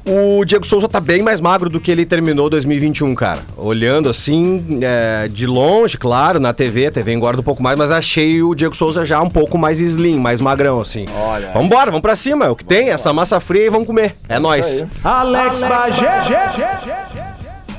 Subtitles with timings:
[0.05, 3.39] O Diego Souza tá bem mais magro do que ele terminou 2021, cara.
[3.55, 7.91] Olhando assim, é, de longe, claro, na TV, a TV engorda um pouco mais, mas
[7.91, 11.05] achei o Diego Souza já um pouco mais slim, mais magrão, assim.
[11.15, 11.51] Olha.
[11.53, 14.15] Vambora, vamos pra cima, é o que tem, essa massa fria e vamos comer.
[14.27, 14.81] É nóis.
[14.81, 14.87] aí.
[15.03, 16.21] Alex Bagé!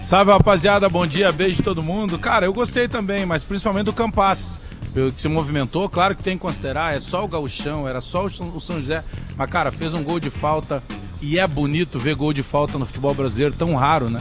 [0.00, 2.18] Salve rapaziada, bom dia, beijo todo mundo.
[2.18, 4.60] Cara, eu gostei também, mas principalmente do Campas.
[4.92, 8.30] Que se movimentou, claro que tem que considerar, é só o gauchão, era só o
[8.60, 9.02] São José.
[9.36, 10.82] Mas, cara, fez um gol de falta
[11.22, 14.20] e é bonito ver gol de falta no futebol brasileiro, tão raro, né?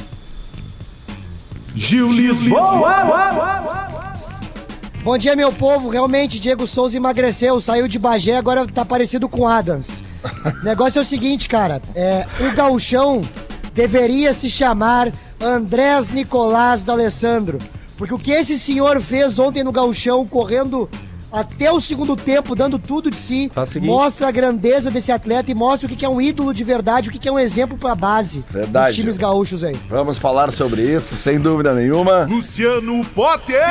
[1.75, 2.93] Gil Lisboa!
[5.03, 5.89] Bom dia, meu povo.
[5.89, 10.03] Realmente, Diego Souza emagreceu, saiu de Bagé, agora tá parecido com Adams.
[10.61, 11.81] O negócio é o seguinte, cara.
[11.95, 13.21] É, o gauchão
[13.73, 15.11] deveria se chamar
[15.41, 17.57] Andrés Nicolás D'Alessandro.
[17.97, 20.87] Porque o que esse senhor fez ontem no gauchão, correndo
[21.31, 25.87] até o segundo tempo, dando tudo de si, mostra a grandeza desse atleta e mostra
[25.87, 28.87] o que é um ídolo de verdade, o que é um exemplo pra base Verdade.
[28.87, 29.75] dos times gaúchos aí.
[29.89, 32.25] Vamos falar sobre isso, sem dúvida nenhuma.
[32.29, 33.61] Luciano Potter!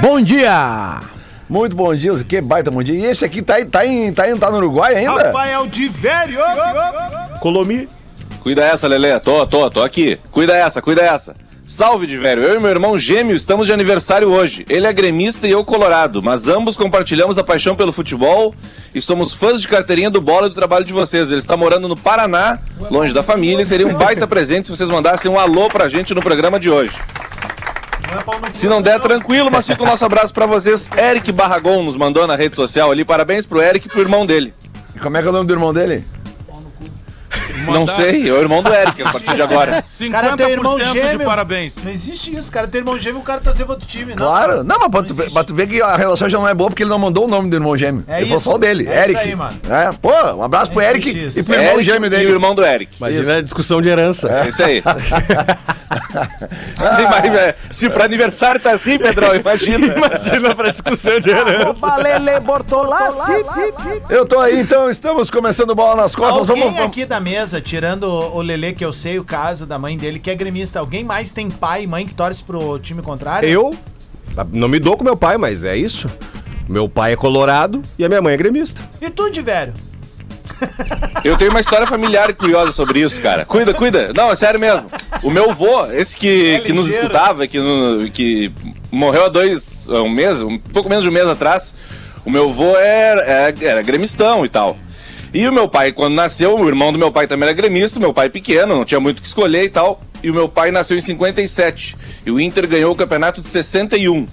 [0.00, 1.00] Bom dia!
[1.48, 2.94] Muito bom dia, que baita bom dia.
[2.94, 5.24] E esse aqui tá, tá, em, tá, em, tá no Uruguai ainda?
[5.24, 6.38] Rafael de Velho!
[7.40, 7.88] Colomi.
[8.40, 9.18] Cuida essa, Lelê.
[9.18, 10.16] Tô, tô, tô aqui.
[10.30, 11.34] Cuida essa, cuida essa.
[11.70, 12.42] Salve de velho.
[12.42, 14.66] Eu e meu irmão gêmeo estamos de aniversário hoje.
[14.68, 18.52] Ele é gremista e eu colorado, mas ambos compartilhamos a paixão pelo futebol
[18.92, 21.30] e somos fãs de carteirinha do bola e do trabalho de vocês.
[21.30, 22.58] Ele está morando no Paraná,
[22.90, 26.12] longe da família, e seria um baita presente se vocês mandassem um alô pra gente
[26.12, 26.98] no programa de hoje.
[28.50, 30.90] Se não der, tranquilo, mas fica o nosso abraço pra vocês.
[30.98, 33.04] Eric Barragon nos mandou na rede social ali.
[33.04, 34.52] Parabéns pro Eric e pro irmão dele.
[34.96, 36.02] E como é que é o nome do irmão dele?
[37.66, 39.80] Não sei, é o irmão do Eric a partir de agora.
[39.82, 41.26] 50% Cara, tem irmão de gêmeo.
[41.26, 41.76] parabéns.
[41.82, 42.66] Não existe isso, cara.
[42.68, 44.16] Tem irmão gêmeo, o cara torcer pro outro time, não.
[44.16, 44.64] Claro.
[44.64, 45.32] Não, mas pra tu, existe.
[45.32, 47.28] pra tu ver que a relação já não é boa porque ele não mandou o
[47.28, 48.04] nome do irmão gêmeo.
[48.08, 48.44] É ele falou isso.
[48.50, 49.10] só o dele, É Eric.
[49.12, 49.56] isso aí, mano.
[49.68, 51.38] É, pô, um abraço pro É Eric isso.
[51.38, 52.26] e pro irmão Eric gêmeo e dele.
[52.26, 52.96] o irmão do Eric.
[52.98, 54.28] Imagina a discussão de herança.
[54.30, 54.82] É isso aí.
[56.78, 59.86] Imagina, Se pra aniversário tá assim, Pedrão, imagina.
[59.86, 61.72] Imagina pra discussão de herança.
[61.74, 63.32] Valele Bortolassi.
[64.08, 66.48] Eu tô aí, então estamos começando bola nas costas.
[66.48, 66.80] Alguém vamos.
[66.86, 70.28] aqui da mesa, tirando o Lelê, que eu sei o caso da mãe dele, que
[70.30, 73.48] é gremista, alguém mais tem pai e mãe que torce pro time contrário?
[73.48, 73.74] Eu
[74.52, 76.06] não me dou com meu pai, mas é isso.
[76.68, 78.82] Meu pai é colorado e a minha mãe é gremista.
[79.00, 79.72] E tu, de velho?
[81.24, 83.44] Eu tenho uma história familiar curiosa sobre isso, cara.
[83.46, 84.12] Cuida, cuida.
[84.14, 84.86] Não, é sério mesmo.
[85.22, 88.52] O meu avô, esse que, que nos escutava, que, no- que
[88.92, 91.74] morreu há dois, um mês, um pouco menos de um mês atrás,
[92.26, 94.76] o meu avô era, era, era gremistão e tal.
[95.32, 98.12] E o meu pai, quando nasceu, o irmão do meu pai também era gremista, meu
[98.12, 100.00] pai pequeno, não tinha muito o que escolher e tal.
[100.22, 101.96] E o meu pai nasceu em 57.
[102.26, 104.26] E o Inter ganhou o campeonato de 61.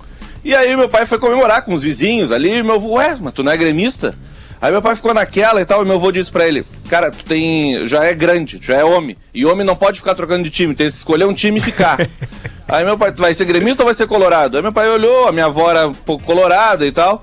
[0.44, 3.34] E aí meu pai foi comemorar com os vizinhos ali, e meu avô, ué, mas
[3.34, 4.16] tu não é gremista?
[4.60, 7.24] Aí meu pai ficou naquela e tal, e meu avô disse pra ele, cara, tu
[7.24, 7.88] tem.
[7.88, 9.16] já é grande, tu já é homem.
[9.34, 11.98] E homem não pode ficar trocando de time, tem que escolher um time e ficar.
[12.68, 14.58] Aí meu pai, tu vai ser gremista ou vai ser colorado?
[14.58, 17.22] Aí meu pai olhou, a minha avó era um pouco colorada e tal.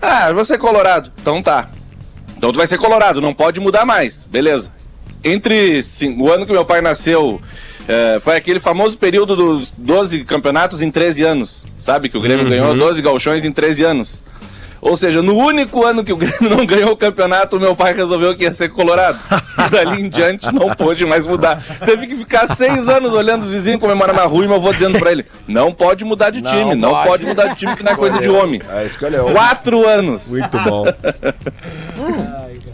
[0.00, 1.12] Ah, eu vou ser colorado.
[1.20, 1.70] Então tá.
[2.42, 4.26] Então tu vai ser colorado, não pode mudar mais.
[4.28, 4.68] Beleza.
[5.22, 7.40] entre sim, o ano que meu pai nasceu,
[7.86, 12.08] é, foi aquele famoso período dos 12 campeonatos em 13 anos, sabe?
[12.08, 14.24] Que o Grêmio ganhou 12 galchões em 13 anos.
[14.82, 17.94] Ou seja, no único ano que o Grêmio não ganhou o campeonato, o meu pai
[17.94, 19.16] resolveu que ia ser colorado.
[19.64, 21.62] E dali em diante não pôde mais mudar.
[21.84, 24.98] Teve que ficar seis anos olhando os vizinhos comemorando na rua e meu avô dizendo
[24.98, 27.08] pra ele: não pode mudar de time, não, pode.
[27.08, 27.26] pode.
[27.26, 28.60] mudar de time que não é coisa de homem.
[28.68, 29.26] É, escolheu.
[29.26, 30.30] Quatro anos.
[30.30, 30.84] Muito bom.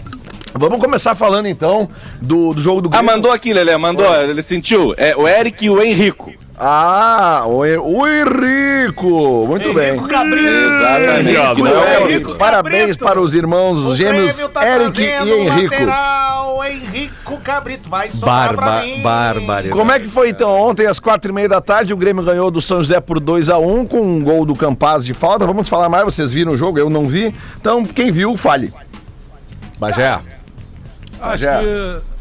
[0.55, 1.89] Vamos começar falando então
[2.21, 4.13] do, do jogo do Ah, mandou aqui, Lelê, mandou.
[4.15, 4.95] Ele sentiu.
[4.97, 6.33] É o Eric e o Henrico.
[6.61, 9.47] Ah, o, o Henrico.
[9.47, 9.97] Muito bem.
[10.09, 10.49] Cabrito.
[10.49, 11.61] Exatamente.
[11.63, 12.35] não é o Henrico.
[12.35, 13.05] Parabéns Cabrito.
[13.05, 15.75] para os irmãos O gêmeos Grêmio tá Eric trazendo e o Henrico.
[15.75, 17.89] lateral Henrico Cabrito.
[17.89, 19.03] Vai sobrar pra Barba, mim.
[19.03, 19.69] barbaridade.
[19.71, 20.51] Como é que foi então?
[20.51, 23.49] Ontem, às quatro e meia da tarde, o Grêmio ganhou do São José por 2
[23.51, 25.47] a 1 com um gol do Campaz de falta.
[25.47, 27.33] Vamos falar mais, vocês viram o jogo, eu não vi.
[27.61, 28.73] Então, quem viu, fale.
[29.79, 30.19] Bagé.
[31.21, 31.61] Acho Bagé.
[31.61, 31.67] que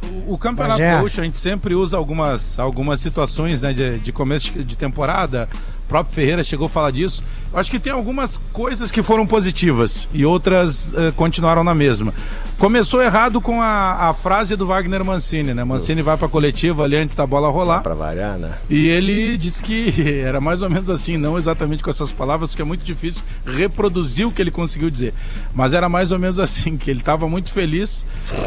[0.07, 0.79] uh, o, Campeonato.
[0.79, 5.49] Gaúcho a gente sempre usa algumas, algumas situações né, de, de começo de temporada.
[5.87, 7.23] O próprio Ferreira chegou a falar disso.
[7.51, 12.13] Eu Acho que tem algumas coisas que foram positivas e outras eh, continuaram na mesma.
[12.57, 15.63] Começou errado com a, a frase do Wagner Mancini, né?
[15.63, 17.81] Mancini vai pra coletiva ali antes da bola rolar.
[17.83, 18.51] Pra variar, né?
[18.69, 19.93] E ele disse que
[20.25, 24.27] era mais ou menos assim, não exatamente com essas palavras, porque é muito difícil reproduzir
[24.27, 25.13] o que ele conseguiu dizer.
[25.55, 28.05] Mas era mais ou menos assim, que ele estava muito feliz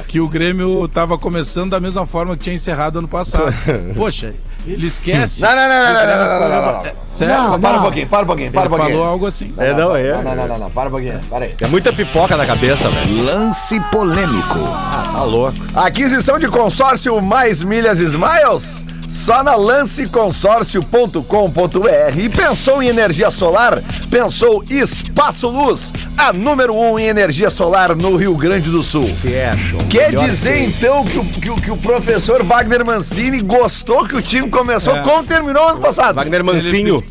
[0.08, 3.54] que o Grêmio estava começando da mesma forma que tinha encerrado ano passado.
[3.96, 4.34] Poxa,
[4.66, 5.40] ele esquece.
[5.40, 7.58] Não, não, não, não, não, não, não, não, Sério?
[7.58, 9.02] Para um pouquinho, para um pouquinho, para um Ele falou pouquinho.
[9.02, 9.52] algo assim.
[9.58, 10.12] É, não, é.
[10.12, 11.54] Não, não, não, não, não, para um pouquinho, para aí.
[11.60, 13.24] É muita pipoca na cabeça, velho.
[13.24, 14.58] Lance polêmico.
[15.12, 15.56] Tá louco.
[15.74, 18.86] Aquisição de consórcio mais milhas Smiles?
[19.10, 22.18] Só na lanceconsórcio.com.br.
[22.18, 23.82] E pensou em energia solar?
[24.08, 29.08] Pensou Espaço Luz, a número um em energia solar no Rio Grande do Sul.
[29.16, 29.78] Fashion.
[29.88, 34.06] Quer melhor dizer que- então que o, que, o- que o professor Wagner Mancini gostou
[34.06, 35.02] que o time começou É.
[35.02, 36.14] como terminou ano passado?
[36.16, 37.02] Wagner Mancinho.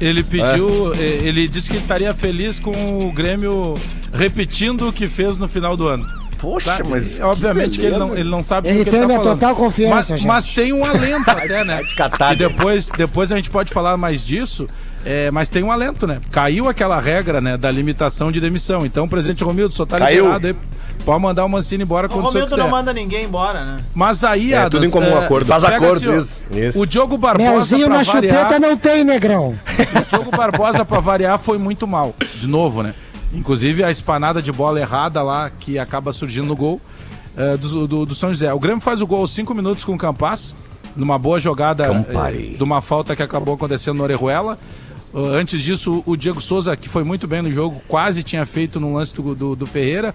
[0.00, 3.74] Ele pediu, eh, ele disse que estaria feliz com o Grêmio
[4.12, 6.04] repetindo o que fez no final do ano.
[6.44, 6.84] Poxa, Tá?
[6.88, 7.20] mas.
[7.20, 9.38] Obviamente que ele não, ele não sabe Ele do que tem ele tá minha falando.
[9.40, 10.26] total confiança, mas, gente.
[10.26, 11.80] mas tem um alento até, né?
[12.32, 14.68] E depois, depois a gente pode falar mais disso.
[15.06, 16.18] é, mas tem um alento, né?
[16.30, 18.86] Caiu aquela regra, né, da limitação de demissão.
[18.86, 20.22] Então, o presidente Romildo só tá Caiu.
[20.24, 20.54] liberado aí.
[21.04, 22.62] Pode mandar o Mancini embora O quando você Romildo quiser.
[22.62, 23.78] não manda ninguém embora, né?
[23.94, 25.44] Mas aí, É, Adams, tudo em comum acordo.
[25.46, 26.40] Faz pega acordo, assim, isso.
[26.68, 26.80] Isso.
[26.80, 29.54] O Diogo Barbosa, Melzinho na variar, chupeta não tem, negrão.
[29.68, 32.14] o Diogo Barbosa, pra variar, foi muito mal.
[32.36, 32.94] De novo, né?
[33.34, 36.80] Inclusive a espanada de bola errada lá, que acaba surgindo no gol
[37.36, 38.52] eh, do, do, do São José.
[38.52, 40.54] O Grêmio faz o gol aos 5 minutos com o Campas,
[40.94, 44.58] numa boa jogada eh, de uma falta que acabou acontecendo no Orejuela.
[45.12, 48.80] Uh, antes disso, o Diego Souza, que foi muito bem no jogo, quase tinha feito
[48.80, 50.14] no lance do, do, do Ferreira.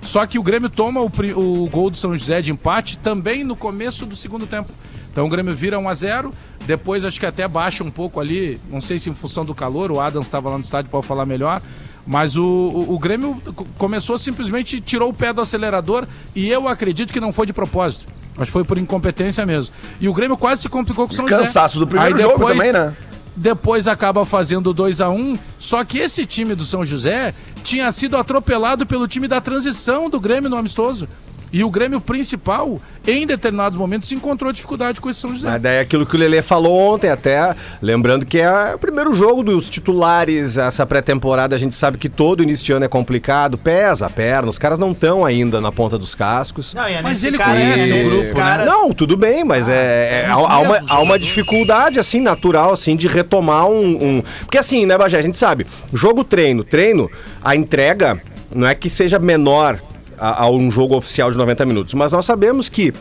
[0.00, 3.54] Só que o Grêmio toma o, o gol do São José de empate também no
[3.54, 4.70] começo do segundo tempo.
[5.12, 6.32] Então o Grêmio vira 1 a 0
[6.66, 9.90] depois acho que até baixa um pouco ali, não sei se em função do calor,
[9.90, 11.60] o Adams estava lá no estádio para falar melhor,
[12.06, 16.66] mas o, o, o Grêmio co- começou simplesmente, tirou o pé do acelerador e eu
[16.68, 18.06] acredito que não foi de propósito.
[18.36, 19.74] Acho que foi por incompetência mesmo.
[20.00, 21.42] E o Grêmio quase se complicou com o São José.
[21.42, 22.94] Cansaço do primeiro Aí jogo depois- também, né?
[23.36, 27.90] depois acaba fazendo 2 a 1 um, só que esse time do São José tinha
[27.92, 31.06] sido atropelado pelo time da transição do Grêmio no amistoso.
[31.52, 35.50] E o Grêmio principal, em determinados momentos, encontrou dificuldade com esse São José.
[35.50, 39.14] Mas daí é aquilo que o Lelê falou ontem, até lembrando que é o primeiro
[39.14, 43.58] jogo dos titulares, essa pré-temporada, a gente sabe que todo início de ano é complicado,
[43.58, 46.72] pesa a perna, os caras não estão ainda na ponta dos cascos.
[46.72, 48.32] Não, é Mas ele cara, conhece é o grupo, né?
[48.34, 52.72] caras- Não, tudo bem, mas é, é- há, há uma, há uma dificuldade, assim, natural,
[52.72, 57.10] assim, de retomar um, um- Porque assim, né, Bagé, a gente sabe, jogo treino, treino,
[57.42, 58.20] a entrega
[58.54, 59.78] não é que seja menor
[60.20, 62.92] a, a um jogo oficial de 90 minutos, mas nós sabemos que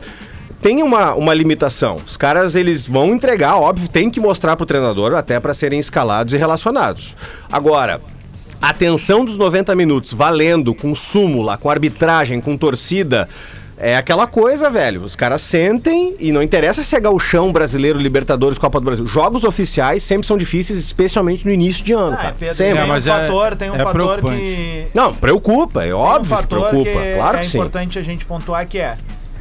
[0.62, 1.98] tem uma, uma limitação.
[2.06, 6.34] Os caras, eles vão entregar, óbvio, tem que mostrar pro treinador até para serem escalados
[6.34, 7.16] e relacionados.
[7.52, 8.02] Agora,
[8.62, 13.28] a tensão dos 90 minutos, valendo, com súmula, com arbitragem, com torcida,
[13.80, 15.04] é aquela coisa, velho.
[15.04, 19.06] Os caras sentem e não interessa se é gauchão, brasileiro, Libertadores, Copa do Brasil.
[19.06, 22.36] Jogos oficiais sempre são difíceis, especialmente no início de ano, Ah, cara.
[22.38, 22.74] Pedro, sempre.
[22.74, 25.94] tem É, um mas é- fator, tem um é fator que Não, preocupa, é tem
[25.94, 26.92] um óbvio que fator preocupa.
[27.02, 27.58] que claro é que sim.
[27.58, 28.96] importante a gente pontuar que é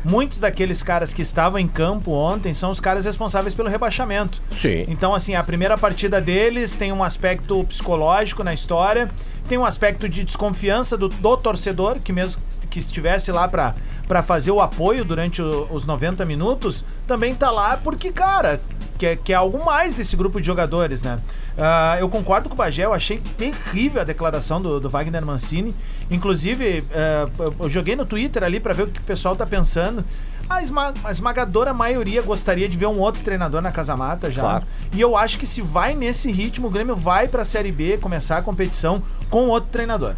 [0.04, 4.40] muitos daqueles caras que estavam em campo ontem são os caras responsáveis pelo rebaixamento.
[4.52, 4.84] Sim.
[4.88, 9.08] Então, assim, a primeira partida deles tem um aspecto psicológico na história,
[9.48, 13.74] tem um aspecto de desconfiança do, do torcedor, que mesmo que estivesse lá pra,
[14.06, 18.60] pra fazer o apoio durante o- os 90 minutos, também tá lá porque, cara,
[18.98, 21.18] quer, quer algo mais desse grupo de jogadores, né?
[21.56, 25.74] Ah, eu concordo com o Bagé, eu achei terrível a declaração do, do Wagner Mancini.
[26.10, 27.28] Inclusive, ah,
[27.60, 30.04] eu- joguei no Twitter ali pra ver o que o pessoal tá pensando.
[30.48, 34.40] A, esma- a esmagadora maioria gostaria de ver um outro treinador na Casa Mata já.
[34.40, 34.64] Claro.
[34.94, 38.38] E eu acho que se vai nesse ritmo, o Grêmio vai pra Série B começar
[38.38, 40.14] a competição com outro treinador.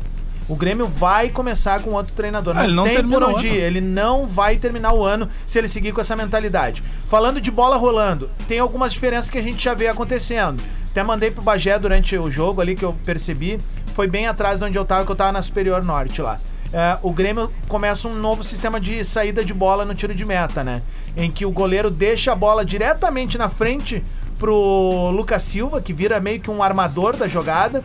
[0.51, 2.59] O Grêmio vai começar com outro treinador.
[2.59, 3.55] Ah, ele não tem por onde ir.
[3.55, 6.83] Ele não vai terminar o ano se ele seguir com essa mentalidade.
[7.09, 10.61] Falando de bola rolando, tem algumas diferenças que a gente já vê acontecendo.
[10.91, 13.61] Até mandei pro Bagé durante o jogo ali que eu percebi.
[13.95, 16.37] Foi bem atrás de onde eu tava, que eu tava na Superior Norte lá.
[16.73, 20.65] É, o Grêmio começa um novo sistema de saída de bola no tiro de meta,
[20.65, 20.83] né?
[21.17, 24.05] Em que o goleiro deixa a bola diretamente na frente
[24.37, 27.85] pro Lucas Silva, que vira meio que um armador da jogada.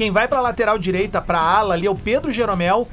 [0.00, 2.88] Quem vai pra lateral direita, pra ala ali é o Pedro Jeromel.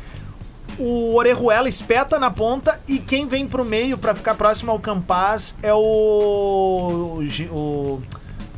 [0.77, 5.55] O Orejuela espeta na ponta e quem vem pro meio pra ficar próximo ao Campaz
[5.63, 5.77] é o.
[5.79, 8.03] o, o,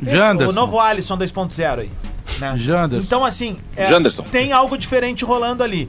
[0.02, 0.50] Janderson.
[0.50, 1.92] o novo Alisson 2.0 aí.
[2.40, 2.58] Né?
[2.58, 3.06] Janderson.
[3.06, 4.24] Então, assim, é, Janderson.
[4.24, 5.88] tem algo diferente rolando ali.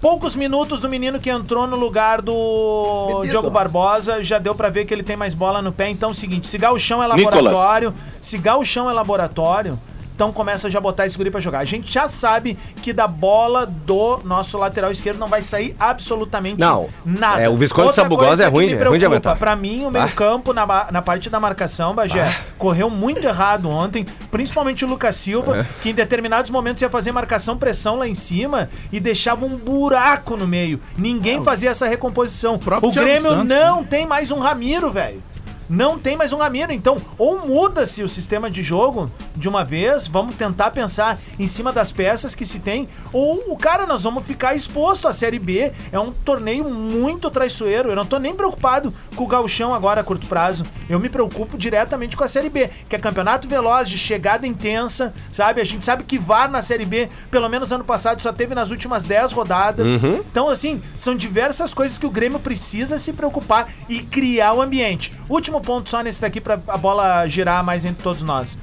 [0.00, 3.32] Poucos minutos do menino que entrou no lugar do Benedito.
[3.32, 5.90] Diogo Barbosa, já deu pra ver que ele tem mais bola no pé.
[5.90, 7.22] Então é o seguinte, se é Nicolas.
[7.22, 9.78] laboratório, se Gauchão é laboratório,
[10.20, 11.60] então começa já a botar esse guri pra jogar.
[11.60, 16.60] A gente já sabe que da bola do nosso lateral esquerdo não vai sair absolutamente
[16.60, 16.88] Não.
[17.06, 17.40] nada.
[17.40, 19.38] É, o Visconde Sabugosa é ruim é ruim de preocupa, aguentar.
[19.38, 20.08] Pra mim, o meio Ah.
[20.08, 25.60] campo na, na parte da marcação, Bagé, correu muito errado ontem, principalmente o Lucas Silva,
[25.60, 25.66] É.
[25.80, 30.36] que em determinados momentos ia fazer marcação pressão lá em cima e deixava um buraco
[30.36, 30.78] no meio.
[30.98, 32.56] Ninguém fazia essa recomposição.
[32.56, 35.22] O Thiago Grêmio Santos, não tem mais um Ramiro, velho.
[35.70, 40.08] Não tem mais um Ramiro, então ou muda-se o sistema de jogo de uma vez,
[40.08, 44.26] vamos tentar pensar em cima das peças que se tem, ou o cara, nós vamos
[44.26, 48.92] ficar exposto à Série B, é um torneio muito traiçoeiro, eu não tô nem preocupado
[49.14, 52.68] com o gauchão agora a curto prazo, eu me preocupo diretamente com a Série B,
[52.88, 56.84] que é campeonato veloz, de chegada intensa, sabe, a gente sabe que VAR na Série
[56.84, 59.88] B, pelo menos ano passado só teve nas últimas 10 rodadas,
[60.28, 65.12] então assim, são diversas coisas que o Grêmio precisa se preocupar e criar o ambiente.
[65.28, 68.58] Último ponto só nesse daqui pra a bola girar mais entre todos nós.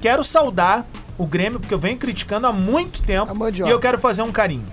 [0.00, 0.84] Quero saudar
[1.16, 4.66] o Grêmio, porque eu venho criticando há muito tempo e eu quero fazer um carinho.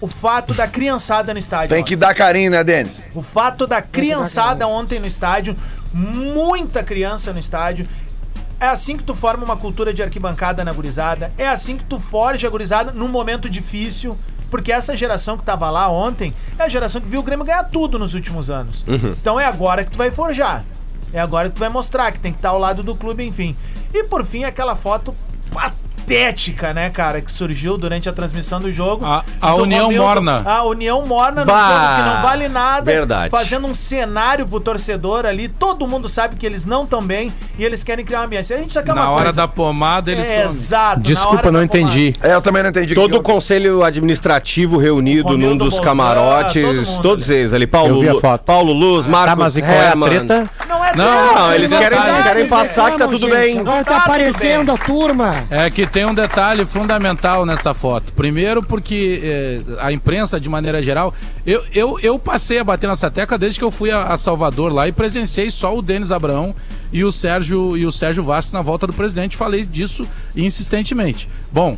[0.00, 1.76] O fato da criançada no estádio.
[1.76, 3.02] Tem que dar carinho, né, Denis?
[3.14, 5.56] O fato da criançada ontem no estádio,
[5.92, 7.86] muita criança no estádio.
[8.58, 11.32] É assim que tu forma uma cultura de arquibancada na gurizada.
[11.38, 14.16] É assim que tu forja a gurizada num momento difícil.
[14.50, 17.64] Porque essa geração que tava lá ontem é a geração que viu o Grêmio ganhar
[17.64, 18.84] tudo nos últimos anos.
[19.20, 20.64] Então é agora que tu vai forjar.
[21.12, 23.56] É agora que tu vai mostrar que tem que estar ao lado do clube, enfim.
[23.92, 25.14] E por fim, aquela foto
[26.14, 29.04] patética, né, cara, que surgiu durante a transmissão do jogo.
[29.06, 30.42] A- a Do União Romildo- Morna.
[30.44, 32.82] A União Morna no Bah, jogo que não vale nada.
[32.82, 33.30] verdade.
[33.30, 35.48] Fazendo um cenário pro torcedor ali.
[35.48, 38.56] Todo mundo sabe que eles não estão bem e eles querem criar uma ambiência.
[38.56, 39.36] A gente só quer Na uma hora coisa.
[39.42, 40.44] da pomada ele é.
[40.44, 40.96] Exato.
[41.00, 42.14] na Desculpa, hora não entendi.
[42.22, 42.94] É, eu também não entendi.
[42.94, 47.66] Todo o conselho administrativo reunido num dos camarotes, todo mundo todos eles ali.
[47.66, 48.42] Paulo, Eu vi a Lu- foto.
[48.44, 50.50] Paulo Luz, Marcos Tá, mas e qual é a treta?
[50.68, 53.58] Não é Não, Não, eles querem, querem passar que tá tudo gente, bem.
[53.58, 55.44] Agora tá Tá aparecendo a turma.
[55.50, 58.12] É que tem um detalhe fundamental nessa foto.
[58.12, 61.14] Primeiro, porque eh, a imprensa, de maneira geral,
[61.46, 64.72] eu, eu, eu passei a bater nessa tecla desde que eu fui a, a Salvador
[64.72, 66.54] lá e presenciei só o Denis Abraão
[66.92, 69.36] e o Sérgio e o Sérgio Vasques na volta do presidente.
[69.36, 70.02] Falei disso
[70.36, 71.28] insistentemente.
[71.52, 71.76] Bom,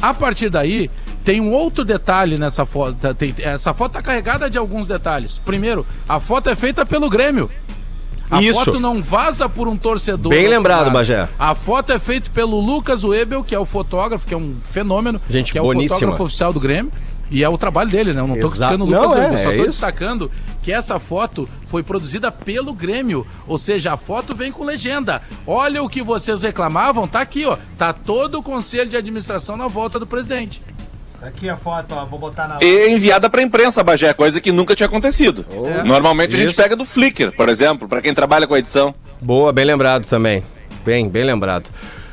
[0.00, 0.90] a partir daí
[1.24, 2.94] tem um outro detalhe nessa foto.
[3.00, 5.40] Tá- tem- essa foto tá carregada de alguns detalhes.
[5.44, 7.50] Primeiro, a foto é feita pelo Grêmio.
[8.30, 8.64] A Isso.
[8.64, 10.30] foto não vaza por um torcedor.
[10.30, 10.90] Bem lembrado.
[10.90, 11.28] Bagé.
[11.38, 15.20] A foto é feita pelo Lucas Webel, que é o fotógrafo, que é um fenômeno.
[15.28, 15.84] Gente que é boníssima.
[15.84, 16.92] o fotógrafo oficial do Grêmio.
[17.30, 18.20] E é o trabalho dele, né?
[18.20, 18.76] Eu não tô Exato.
[18.76, 19.70] criticando o Não, Lucas é, Webel, só é tô isso.
[19.70, 20.30] destacando
[20.62, 23.26] que essa foto foi produzida pelo Grêmio.
[23.48, 25.22] Ou seja, a foto vem com legenda.
[25.46, 27.56] Olha o que vocês reclamavam, tá aqui, ó.
[27.78, 30.62] Tá todo o conselho de administração na volta do presidente.
[31.26, 32.04] Aqui a foto, ó.
[32.04, 32.58] Vou botar na.
[32.62, 35.44] E enviada pra imprensa, Bagé, coisa que nunca tinha acontecido.
[35.84, 36.56] Normalmente a gente Isso.
[36.62, 38.94] pega do Flickr, por exemplo, pra quem trabalha com a edição.
[39.20, 40.42] Boa, bem lembrado também.
[40.84, 41.64] Bem, bem lembrado.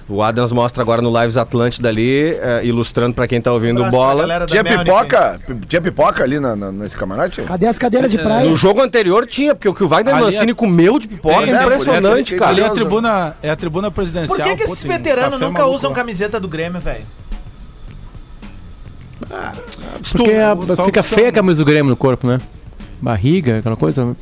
[0.08, 4.46] O Adams mostra agora no Lives Atlântida ali, eh, ilustrando pra quem tá ouvindo bola.
[4.46, 5.40] Tinha pipoca?
[5.70, 7.42] Tinha pipoca ali na, na- nesse camarote?
[7.44, 8.50] Cadê as cadeiras de praia?
[8.50, 11.44] No jogo anterior tinha, porque o que o Wagner Ali Mancini é- comeu de pipoca
[11.44, 11.62] é né?
[11.64, 12.52] impressionante, Por cara.
[12.52, 14.38] Ali é a tribuna, é a tribuna presidencial.
[14.38, 17.04] Por que, que esses veteranos nunca maluco usam camiseta do Grêmio, velho?
[20.12, 22.40] Porque a- fica feia a camisa do Grêmio no corpo, né?
[23.02, 24.16] Barriga, aquela coisa.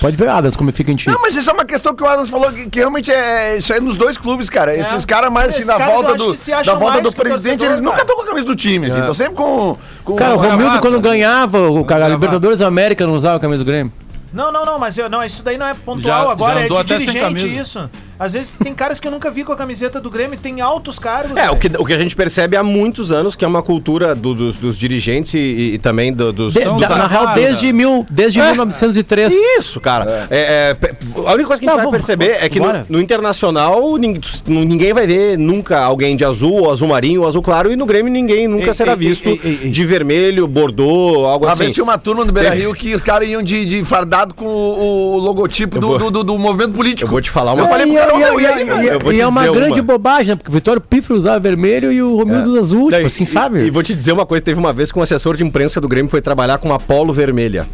[0.00, 1.10] Pode ver, Adas, como fica em ti.
[1.10, 3.70] Não, mas isso é uma questão que o Adams falou que, que realmente é isso
[3.74, 4.74] aí nos dois clubes, cara.
[4.74, 6.32] Esses caras mais assim, na volta do,
[6.64, 8.02] da volta do presidente, torcedor, eles nunca cara.
[8.04, 9.76] estão com a camisa do time, assim, estão sempre com.
[10.02, 11.00] com Cara, o Romildo, quando né?
[11.02, 12.08] ganhava o cara, a.
[12.08, 13.92] Libertadores da América, não usava a camisa do Grêmio.
[14.32, 16.82] Não, não, não, mas eu, não, isso daí não é pontual Já- agora, já é
[16.84, 17.90] de dirigente isso.
[18.18, 20.98] Às vezes tem caras que eu nunca vi com a camiseta do Grêmio, tem altos
[20.98, 21.36] cargos.
[21.36, 24.14] É, o que, o que a gente percebe há muitos anos, que é uma cultura
[24.14, 26.52] do- dos, dos dirigentes e, e também do- dos...
[26.54, 29.32] De- São da- os na real, desde, mil, desde 1903.
[29.58, 30.28] Isso, cara.
[30.30, 30.94] É, é, pe-
[31.26, 33.96] a única coisa que a gente Não, vai vamos- perceber é que no, no Internacional
[33.98, 37.76] nin- ninguém vai ver nunca alguém de azul, ou azul marinho, ou azul claro, e
[37.76, 41.70] no Grêmio ninguém nunca Ei, será ei, visto ei, de vermelho, bordô, algo assim.
[41.70, 45.14] tinha uma turma no Beira Rio que os caras iam de, de fardado com o,
[45.14, 47.06] o logotipo do, vou- do, do- do movimento político.
[47.06, 48.01] Eu vou te falar uma Eu falei pro
[48.40, 48.98] E- aí, velho?
[49.00, 49.82] vou e te é uma grande uma.
[49.82, 50.36] bobagem, né?
[50.36, 53.64] Porque o Vitório Pifre usava vermelho e o Romildo azul, Não, tipo assim, sabe?
[53.64, 55.88] E, vou te dizer uma coisa, teve uma vez que um assessor de imprensa do
[55.88, 57.66] Grêmio foi trabalhar com uma polo vermelha.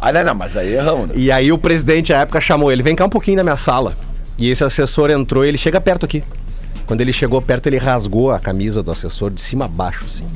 [0.00, 1.14] Ah, não, não, mas aí erramos, né?
[1.16, 3.96] E aí o presidente à época chamou ele, vem cá um pouquinho na minha sala.
[4.38, 6.22] E esse assessor entrou e ele chega perto aqui.
[6.86, 10.26] Quando ele chegou perto, ele rasgou a camisa do assessor de cima a baixo, assim.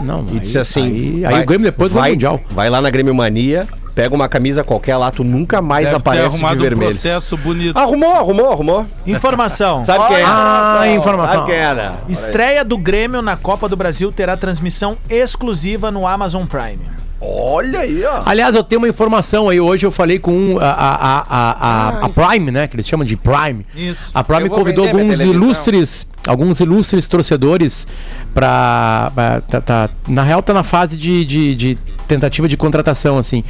[0.00, 2.40] Não, E aí- disse assim: Aí, aí vai- o Grêmio depois vai vai, Mundial.
[2.50, 6.00] vai lá na Grêmio Mania, pega uma camisa qualquer lá, tu nunca mais Deve ter
[6.00, 6.90] aparece de arrumado um vermelho.
[6.90, 7.76] processo bonito.
[7.76, 8.86] Arrumou, arrumou, arrumou.
[9.06, 9.82] Informação.
[9.84, 10.24] Sabe quem é?
[10.24, 11.40] Ah, informação.
[11.40, 11.94] Sabe quem era?
[12.08, 17.00] Estreia do Grêmio na Copa do Brasil terá transmissão exclusiva no Amazon Prime.
[17.20, 18.22] Olha aí, ó.
[18.24, 19.60] Aliás, eu tenho uma informação aí.
[19.60, 22.66] Hoje eu falei com um, a, a, a, a, Prime, né?
[22.66, 23.66] Que eles chamam de Prime.
[23.76, 24.10] Isso.
[24.14, 27.86] A Prime convidou alguns ilustres, alguns ilustres torcedores
[28.32, 29.10] pra.
[29.14, 33.42] pra- tá- tá- na real, tá na fase de, de, de tentativa de contratação, assim.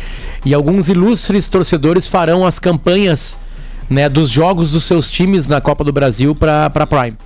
[0.44, 3.36] E alguns ilustres torcedores farão as campanhas
[3.88, 7.16] né, dos jogos dos seus times na Copa do Brasil pra, pra Prime.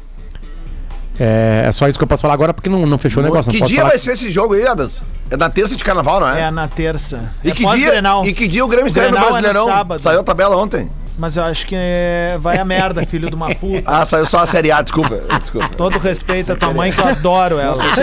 [1.21, 3.53] É, é só isso que eu posso falar agora porque não, não fechou o negócio.
[3.53, 3.91] que dia falar.
[3.91, 5.01] vai ser esse jogo aí, Adas?
[5.31, 6.41] É na terça de carnaval, não é?
[6.43, 7.33] É na terça.
[7.45, 9.67] E, é que dia, e que dia o Grêmio estreia no Grenal é no Brasileirão?
[9.69, 10.03] sábado.
[10.03, 10.91] Saiu a tabela ontem.
[11.17, 13.83] Mas eu acho que é- vai a merda, filho de uma puta.
[13.87, 15.17] Ah, saiu só a Série A, desculpa.
[15.41, 15.69] desculpa.
[15.77, 17.79] Todo respeito à tua mãe, que eu adoro ela.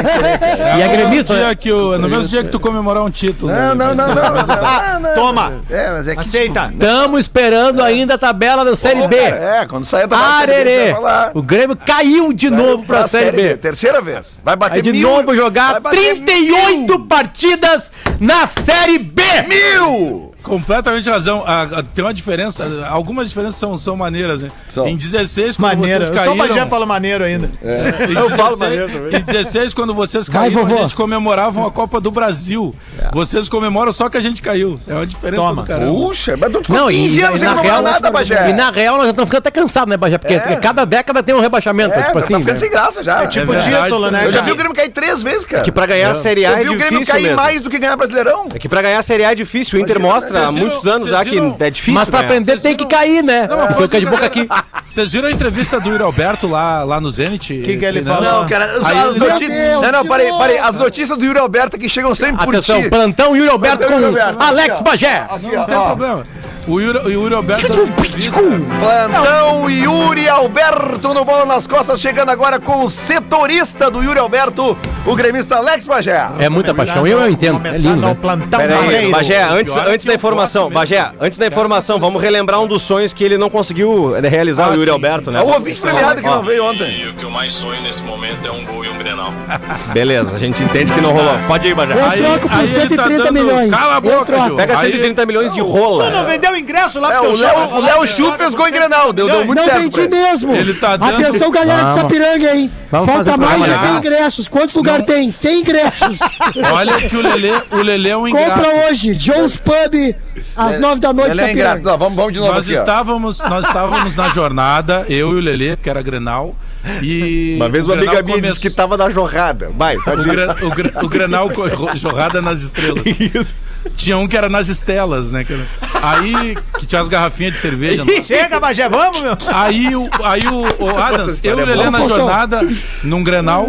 [0.77, 1.53] E a no, gremista, né?
[1.55, 3.51] que o- no mesmo dia que tu comemorar um título.
[3.51, 3.93] Não, né?
[3.93, 4.33] não, não, não.
[4.33, 5.53] mas- ah, não, Toma.
[5.69, 6.21] É, mas é que.
[6.21, 6.69] Aceita.
[6.73, 9.17] Estamos esperando ainda a tabela da Série B.
[9.17, 10.29] cara, É, quando sair a tabela.
[10.31, 11.31] da Série B, Arerê!
[11.33, 13.57] O Grêmio caiu de novo pra, Série B.
[13.57, 14.39] Terceira vez.
[14.43, 15.01] Vai bater Aí de mil.
[15.09, 19.21] novo jogar vai bater 38 partidas na Série B.
[19.49, 20.30] Mil!
[20.43, 21.43] Completamente razão.
[21.45, 24.49] A- a- tem uma diferença, algumas diferenças são, são maneiras, né?
[24.67, 24.87] São.
[24.87, 26.05] Em 16, quando Maneiro.
[26.05, 26.67] vocês Eu sou o caíram...
[26.67, 27.49] Fala maneiro ainda.
[27.61, 29.19] Em Eu falo 16 maneiro também.
[29.19, 30.79] Em 16, quando vocês Vai, caíram, vovô.
[30.79, 32.73] a gente comemoravam a Copa do Brasil.
[33.11, 34.79] Vocês comemoram só que a gente caiu.
[34.87, 35.61] É uma diferença Toma.
[35.61, 35.91] do caramba.
[35.91, 38.49] Puxa, mas tu ficou Não, 15 e, anos e sem na comemorar real, nada, Bagé.
[38.49, 40.17] e na real nós já estamos ficando até cansados, né, Bagé?
[40.17, 40.55] Porque É.
[40.57, 42.33] cada década tem um rebaixamento, É, tipo assim.
[42.33, 42.59] tá ficando né?
[42.59, 43.23] sem graça já.
[43.23, 44.19] É tipo É título, né?
[44.19, 44.25] também.
[44.25, 45.63] Eu já vi o Grêmio cair três vezes, cara.
[45.63, 47.37] Que pra ganhar a Série A Eu é vi o Grêmio difícil cair mesmo.
[47.37, 48.47] mais do que ganhar Brasileirão.
[48.53, 49.77] É que pra ganhar a Série A é difícil.
[49.77, 51.93] O Inter Imagina, há viram- muitos anos já que viram- é difícil.
[51.93, 52.31] Mas pra ganhar.
[52.31, 53.47] aprender tem que cair, né?
[53.77, 54.47] Toca de boca aqui.
[54.87, 57.61] Vocês viram a entrevista do Yuri Alberto lá, lá no Zenit?
[57.61, 58.21] Que que ele falou?
[58.41, 59.49] Não, cara, as, Aí as notícias.
[59.57, 60.57] Deus, não, não, parei, parei.
[60.59, 62.89] As notícias do Yuri Alberto que chegam sempre por Atenção, ti.
[62.89, 64.43] plantão Yuri Alberto Plantão com Yuri Alberto.
[64.43, 64.83] Alex Aqui, ó.
[64.83, 65.25] Bagé.
[65.57, 65.85] Não tem ó.
[65.87, 66.27] problema.
[66.71, 67.65] O Yuri, o Yuri Alberto.
[67.67, 68.39] entrevista-
[68.79, 74.77] Plantão Yuri Alberto no Bola nas Costas, chegando agora com o setorista do Yuri Alberto,
[75.05, 76.27] o gremista Alex Bagé.
[76.39, 77.61] É muita paixão, eu, eu entendo.
[77.67, 78.15] É lindo, né?
[78.21, 79.11] plantão Pera aí, Barreiro.
[79.11, 80.69] Bagé, antes, Pior antes da informação.
[80.69, 84.67] Bagé, antes da informação, vamos relembrar um dos sonhos que ele não conseguiu eh, realizar,
[84.67, 85.31] Ah, o Yuri sim, Alberto, sim.
[85.31, 85.39] né?
[85.39, 87.01] É o ouvinte premiado que não veio ontem.
[87.01, 89.33] E o que eu mais sonho nesse momento é um gol e um Grenal.
[89.93, 91.33] Beleza, a gente entende que não rolou.
[91.47, 91.93] Pode ir, Bagé.
[91.93, 93.69] Eu troco por aí ele tá 130 dando- milhões.
[93.71, 94.55] Cala a Eu boca.
[94.55, 96.05] Pega Aí- 130 milhões de rola.
[96.05, 97.73] Tu não vendeu ingresso lá É, pro o teu show?
[97.73, 99.79] o Léo Chu fez gol em Grenal, deu, deu muito Não certo.
[99.79, 100.15] vendi pra ele.
[100.15, 100.55] mesmo.
[100.55, 101.93] Ele tá dando- Atenção, galera de.
[101.95, 102.71] Sapiranga, hein?
[102.89, 103.87] Vamos Falta mais de programa.
[103.87, 104.47] 100 ingressos.
[104.47, 105.29] Quantos lugar tem?
[105.31, 106.19] 100 ingressos.
[106.73, 108.51] Olha que o Lelê, o Lelê é um ingrato.
[108.61, 109.15] Compra hoje.
[109.15, 110.15] Jones Pub,
[110.55, 111.83] às 9 da noite, Ele é ingrato.
[111.83, 112.79] Não, vamos, vamos de novo Nós aqui, ó.
[112.81, 116.55] estávamos, nós estávamos na jornada, eu e o Lelê, que era Grenal.
[117.01, 119.69] E Uma vez o uma amiga minha disse que tava na jorrada.
[119.77, 120.31] Vai, O, pode ir.
[120.31, 121.49] gra, o, gra, o Grenal
[121.95, 123.03] jorrada nas estrelas.
[123.95, 125.43] Tinha um que era nas estelas, né?
[125.43, 125.65] que era-
[126.03, 128.03] Aí, que tinha as garrafinhas de cerveja.
[128.03, 128.23] lá.
[128.23, 129.37] Chega, Bagé, vamos, meu.
[129.53, 132.17] Aí, o, aí o, o Adams, eu e o Lelê na Faustão.
[132.17, 132.61] jornada,
[133.03, 133.67] num Grenal.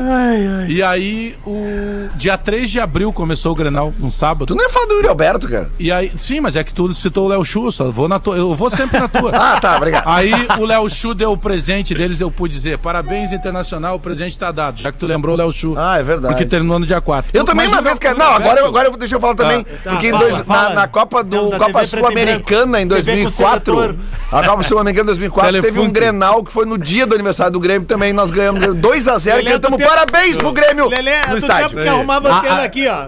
[0.69, 4.47] E aí, o dia 3 de abril começou o Grenal, um sábado.
[4.47, 5.71] Tu não ia falar do Yuri Alberto, cara.
[5.79, 8.37] E aí, sim, mas é que tu citou o Léo Chu, só vou na tua,
[8.37, 9.33] eu vou sempre na tua.
[9.43, 10.05] Ah, tá, obrigado.
[10.07, 14.39] Aí o Léo Chu deu o presente deles, eu pude dizer, parabéns Internacional, o presente
[14.39, 14.81] tá dado.
[14.81, 15.75] Já que tu lembrou o Léo Chu.
[15.77, 16.35] Ah, é verdade.
[16.35, 17.31] Porque terminou no dia 4.
[17.35, 18.17] Eu também uma vez, cara.
[18.17, 19.65] Não, agora, eu- agora eu, deixa eu falar também.
[19.83, 20.69] porque fala, dois- fala.
[20.71, 23.05] na, na Copa do Copa Sul-Americana em preto e branco.
[23.05, 23.97] TV com 2004, seletor.
[24.33, 25.91] a Copa Sul-Americana em 2004 teve um.
[25.91, 28.13] Grenal que foi no dia do aniversário do Grêmio também.
[28.13, 31.69] Nós ganhamos 2x0 e Lelê, tu cantamos parabéns pro Grêmio Lelê, é no do estádio.
[31.71, 33.07] tempo que arrumava a cena aqui, ó.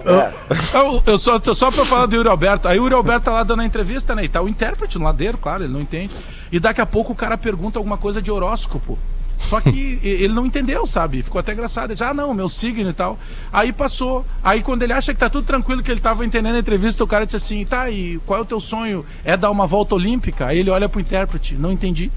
[0.75, 2.69] Eu, eu só, tô só pra falar do Yuri Alberto.
[2.69, 4.25] Aí o Yuri Alberto tá lá dando a entrevista, né?
[4.25, 6.13] E tá o intérprete no ladeiro, claro, ele não entende.
[6.53, 8.99] E daqui a pouco o cara pergunta alguma coisa de horóscopo.
[9.45, 11.23] Só que ele não entendeu, sabe?
[11.23, 11.85] Ficou até engraçado.
[11.87, 13.19] Ele disse, ah, não, meu signo e tal.
[13.53, 14.25] Aí passou.
[14.43, 17.07] Aí quando ele acha que tá tudo tranquilo, que ele tava entendendo a entrevista, o
[17.07, 19.05] cara disse assim, tá, e qual é o teu sonho?
[19.25, 20.47] É dar uma volta olímpica?
[20.47, 22.11] Aí ele olha pro intérprete, não entendi.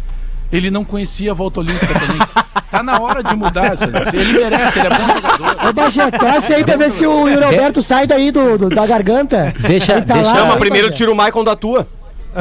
[0.51, 2.19] ele não conhecia a volta olímpica também.
[2.69, 3.77] Tá na hora de mudar.
[4.13, 5.69] Ele merece, ele é bom jogador.
[5.69, 8.85] Ô, Bagé, torce aí pra ver se o Yuri Alberto sai daí do, do- da
[8.85, 9.53] garganta.
[9.61, 11.87] Deixa- Ele tá deixa- lá, Chama aí, primeiro, tira o Maicon da tua.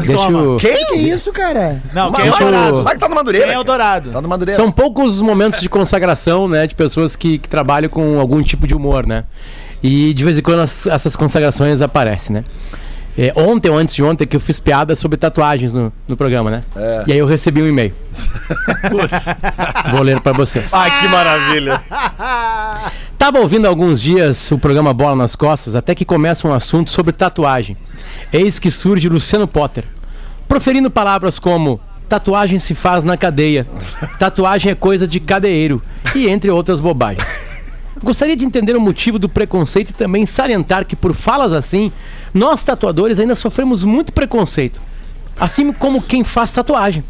[0.04, 0.56] Deixa eu...
[0.58, 1.82] Que que é isso, cara?
[1.94, 2.82] Não, Mas quem é o Dourado?
[2.84, 3.46] Vai que tá no Madureira.
[3.46, 3.64] Quem é o.
[3.64, 4.10] Dourado?
[4.10, 4.60] Tá no Madureira.
[4.60, 6.66] São poucos os momentos de consagração, né?
[6.66, 9.24] De pessoas que, que trabalham com algum tipo de humor, né?
[9.82, 12.44] E de vez em quando as- essas consagrações aparecem, né?
[13.18, 16.50] É, ontem ou antes de ontem que eu fiz piada sobre tatuagens no, no programa,
[16.50, 16.62] né?
[17.06, 17.94] E aí eu recebi um e-mail.
[19.90, 20.72] Vou ler pra vocês.
[20.74, 21.82] Ai, que maravilha.
[23.18, 26.90] Tava ouvindo há alguns dias o programa Bola nas Costas, até que começa um assunto
[26.90, 27.76] sobre tatuagem.
[28.32, 29.84] Eis que surge Luciano Potter,
[30.48, 33.66] proferindo palavras como tatuagem se faz na cadeia,
[34.18, 35.82] tatuagem é coisa de cadeiro,
[36.14, 37.26] e entre outras bobagens.
[38.02, 41.90] Gostaria de entender o motivo do preconceito e também salientar que, por falas assim,
[42.32, 44.80] nós tatuadores ainda sofremos muito preconceito.
[45.38, 47.02] Assim como quem faz tatuagem.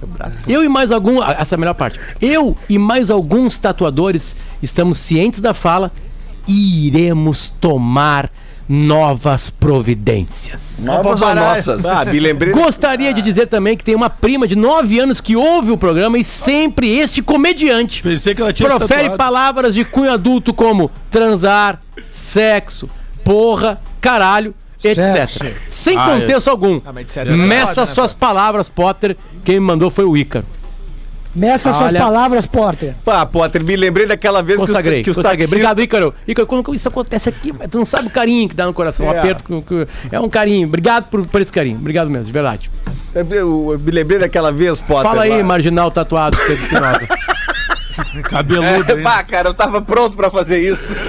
[0.48, 1.20] Eu e mais algum.
[1.20, 2.00] ah, Essa é a melhor parte.
[2.20, 5.92] Eu e mais alguns tatuadores estamos cientes da fala
[6.46, 8.30] e iremos tomar
[8.68, 10.60] novas providências.
[10.80, 11.84] Novas ou nossas?
[11.84, 12.52] Ah, me lembrei.
[12.52, 16.18] Gostaria de dizer também que tem uma prima de 9 anos que ouve o programa
[16.18, 19.16] e sempre este comediante Pensei que ela tinha profere tatuado.
[19.16, 21.80] palavras de cunho adulto como transar,
[22.12, 22.88] sexo,
[23.24, 25.28] porra, caralho, etc.
[25.28, 25.38] Sexo.
[25.70, 26.80] Sem Ah, contexto algum.
[26.84, 27.28] Ah, mas etc.
[27.32, 29.16] é Meça né, suas palavras, Potter.
[29.44, 30.44] Quem me mandou foi o Ícaro.
[31.36, 32.94] Meça suas Olha- palavras, Porter.
[33.04, 35.52] Pá, Potter, me lembrei daquela vez Consagrei, que os, que os taxistas...
[35.52, 36.14] Obrigado, Ícaro.
[36.26, 39.06] Ícaro, quando isso acontece aqui, tu não sabe o carinho que dá no coração.
[39.06, 39.18] Um É.
[39.18, 39.44] aperto.
[39.44, 40.66] que- que- É um carinho.
[40.66, 41.76] Obrigado por, por esse carinho.
[41.78, 42.70] Obrigado mesmo, de verdade.
[43.14, 45.02] Eu, eu- eu me lembrei daquela vez, Potter.
[45.10, 45.42] Fala aí, lá.
[45.42, 47.06] marginal tatuado, Pedro Espinosa.
[48.24, 50.94] Cabeludo, É, pá, cara, eu tava pronto pra fazer isso.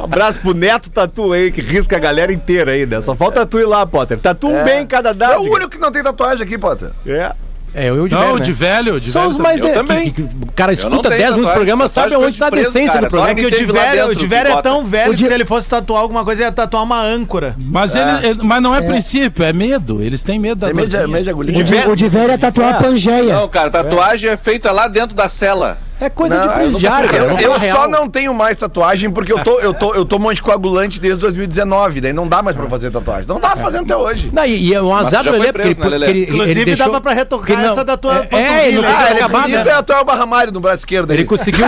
[0.00, 3.00] Um abraço pro Neto Tatu aí, que risca a galera inteira aí, né?
[3.00, 4.18] Só falta tu ir lá, Potter.
[4.18, 5.40] Tatu um bem em cada É dado.
[5.42, 6.90] o único que não tem tatuagem aqui, Potter.
[7.06, 7.32] É.
[7.74, 8.44] É, eu e o de Não, velho, né?
[8.44, 9.32] de velho, de São velho.
[9.32, 9.66] os mais de...
[9.66, 10.10] Eu também.
[10.10, 12.50] que- que- O cara não escuta tenho 10 minutos do programa, sabe onde tá a
[12.50, 13.30] de decência cara, do programa.
[13.30, 15.44] É que o lá Tiver, o Tiver que é tão velho O que se ele
[15.44, 17.54] fosse tatuar alguma coisa, ia tatuar uma âncora.
[17.58, 20.02] Mas, ele, ele- mas não é, princípio, é medo.
[20.02, 22.82] Eles têm medo da medo de, medo de de, o de velho é tatuar a
[22.82, 23.34] Pangeia.
[23.34, 25.78] Não, cara, tatuagem é feita lá dentro da cela.
[26.00, 27.24] É coisa Não, de eu presidiário, cara.
[27.24, 30.28] Eu, eu falar só não tenho mais tatuagem porque eu, tô, eu, tô, eu tomo
[30.30, 32.00] anticoagulante desde 2019.
[32.00, 33.26] Daí não dá mais pra fazer tatuagem.
[33.26, 34.30] Não tava fazendo até hoje.
[34.32, 36.22] Não, e, e é um azar do Lelê, porque né, porque ele?
[36.22, 36.86] Inclusive, ele deixou...
[36.86, 38.88] dava pra retocar não- essa da tua É, é, ele não.
[38.88, 39.64] Ah, é acabar, né?
[39.66, 41.10] é atuar o Barramário no braço esquerdo.
[41.10, 41.26] Ele aí.
[41.26, 41.66] conseguiu...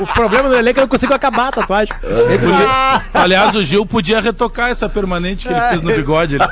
[0.00, 1.94] o problema do Lelê é que ele não conseguiu acabar a tatuagem.
[2.00, 6.36] Podia- Aliás, o Gil podia retocar essa permanente que ele fez no bigode.
[6.36, 6.44] Ele...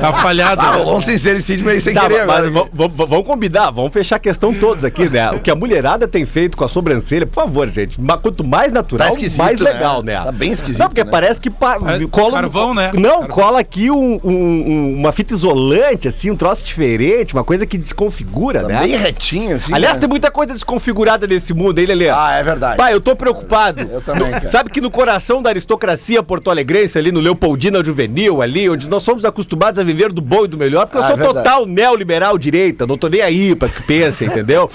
[0.00, 0.60] Tá falhado.
[0.60, 0.84] Ah, né?
[0.84, 5.08] um sincericídio meio sem Tá, querer mas vamos combinar, vamos fechar a questão todos aqui,
[5.08, 5.30] né?
[5.32, 7.98] O que a mulherada tem feito com a sobrancelha, por favor, gente.
[8.22, 9.72] Quanto mais natural, Tá mais né?
[9.72, 10.14] legal, né?
[10.22, 11.10] Tá bem esquisito, Não, porque né?
[11.10, 12.32] parece que pa- Parece cola.
[12.40, 12.90] carvão, né?
[12.94, 13.28] Não, Carvão.
[13.28, 17.76] cola aqui um- um- um- uma fita isolante, assim, um troço diferente, uma coisa que
[17.78, 18.80] desconfigura, Tá né?
[18.80, 19.72] bem retinho, assim.
[19.72, 20.00] Aliás, né?
[20.00, 22.08] tem muita coisa desconfigurada nesse mundo, hein, Lelê?
[22.10, 22.76] Ah, é verdade.
[22.76, 23.82] Pai, eu tô preocupado.
[23.90, 24.48] Eu também, cara.
[24.48, 29.24] Sabe que no coração da aristocracia porto-alegrense, ali no Leopoldina Juvenil, ali, onde nós somos
[29.24, 32.36] acostumados a viver do bom e do melhor, porque eu Ah, sou é total neoliberal
[32.38, 34.70] direita, não tô nem aí pra que pense, entendeu?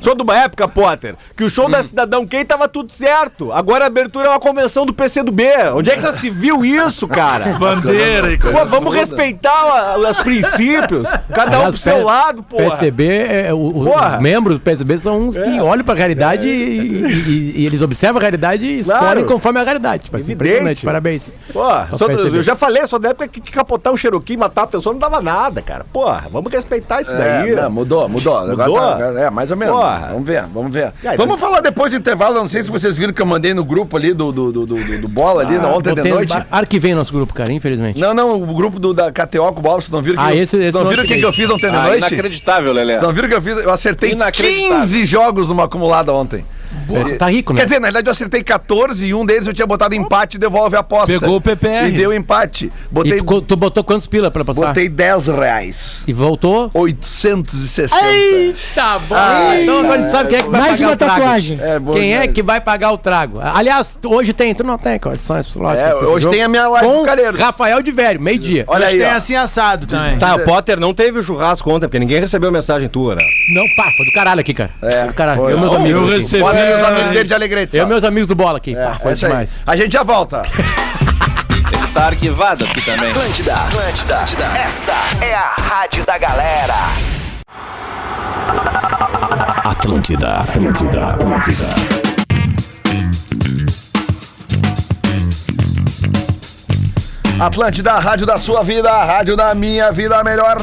[0.00, 1.70] Sou de uma época, Potter, que o show Hum.
[1.70, 3.52] da Cidadão Quem tava tudo certo.
[3.52, 5.42] Agora a abertura é uma convenção do PCdoB.
[5.74, 7.56] Onde é que já se viu isso, cara?
[7.58, 8.64] Bandeira e Pô, coisa.
[8.66, 11.06] vamos respeitar os princípios.
[11.34, 12.62] Cada um pro seu lado, porra.
[12.76, 14.16] PSDB, é, o- o- Porra.
[14.16, 17.82] os membros do PSDB são uns que olham pra realidade e, e- e- e eles
[17.82, 19.24] observam a realidade e escolhem Claro.
[19.26, 20.04] conforme a realidade.
[20.04, 20.48] Tipo assim, Evidente.
[20.50, 21.32] impressionante, parabéns.
[21.52, 24.62] Porra, só- eu já falei, só da época que, que capotar um Cherokee e matar
[24.62, 25.84] a pessoa não dava nada, cara.
[25.92, 27.52] Porra, vamos respeitar isso daí.
[27.52, 28.36] É, não, mudou, mudou.
[28.38, 29.14] Agora Mudou?
[29.14, 29.74] tá- é, mais ou menos.
[29.74, 29.89] Porra.
[30.10, 30.92] Vamos ver, vamos ver.
[31.04, 32.36] Aí, vamos falar depois do intervalo.
[32.36, 34.66] Eu não sei se vocês viram que eu mandei no grupo ali do, do, do,
[34.66, 36.32] do, do Bola ali, na ontem de noite.
[36.32, 37.98] ar- Arquivei nosso grupo, cara, infelizmente.
[37.98, 40.34] Não, não, o grupo do, da KTO com o Bola, vocês não viram que Ah,
[40.34, 41.98] eu, esse- vocês esse não viram o que, que eu fiz ontem de Ah, noite?
[41.98, 42.92] inacreditável, Lelé.
[42.94, 43.56] Vocês não viram o que eu fiz?
[43.64, 44.80] Eu acertei Inacreditável.
[44.82, 46.44] 15 jogos numa acumulada ontem.
[46.86, 47.60] Pô, tá rico, né?
[47.60, 50.40] Quer dizer, na verdade eu acertei 14 e um deles eu tinha botado empate e
[50.40, 51.18] devolve a aposta.
[51.18, 51.88] Pegou o PPR.
[51.88, 52.66] E deu empate.
[52.66, 54.68] E Botei, tu, co- tu botou quantos pila pra passar?
[54.68, 56.02] botei 10 reais.
[56.06, 56.70] E voltou?
[56.74, 57.96] 860.
[58.74, 59.14] Tá bom.
[59.16, 61.14] Ai, então agora a gente sabe quem é que vai Mais pagar uma o trago.
[61.20, 61.58] tatuagem.
[61.60, 62.32] É, bom Quem é demais.
[62.32, 63.38] que vai pagar o trago?
[63.42, 65.90] Aliás, hoje tem, tu não tem condições psicológicas.
[65.90, 67.38] É, hoje tem a minha live Com do Calheiros.
[67.40, 68.64] Rafael de Velho, meio-dia.
[68.66, 69.16] Olha Hoje aí, tem ó.
[69.16, 70.18] assim assado também.
[70.18, 73.22] Tá, o Potter não teve o churrasco ontem, porque ninguém recebeu mensagem tua, né?
[73.54, 74.70] Não, pá, foi do caralho aqui, cara.
[74.82, 75.40] É, do caralho.
[75.40, 75.52] foi.
[75.52, 76.02] Eu e meus Ó, amigos.
[76.02, 76.76] eu recebi- Podem É.
[76.76, 77.76] os amigos dele de Alegrete.
[77.76, 78.74] Eu e meus amigos do bola aqui.
[78.74, 79.30] pá, É, foi é isso aí.
[79.30, 79.50] demais.
[79.66, 80.42] A gente já volta.
[81.72, 83.10] Ele tá arquivado aqui também.
[83.10, 86.74] Atlântida, Atlântida, essa é a rádio da galera.
[89.64, 92.09] Atlântida, Atlântida, Atlântida.
[97.40, 100.58] Atlântida, a rádio da sua vida, rádio da minha vida, a melhor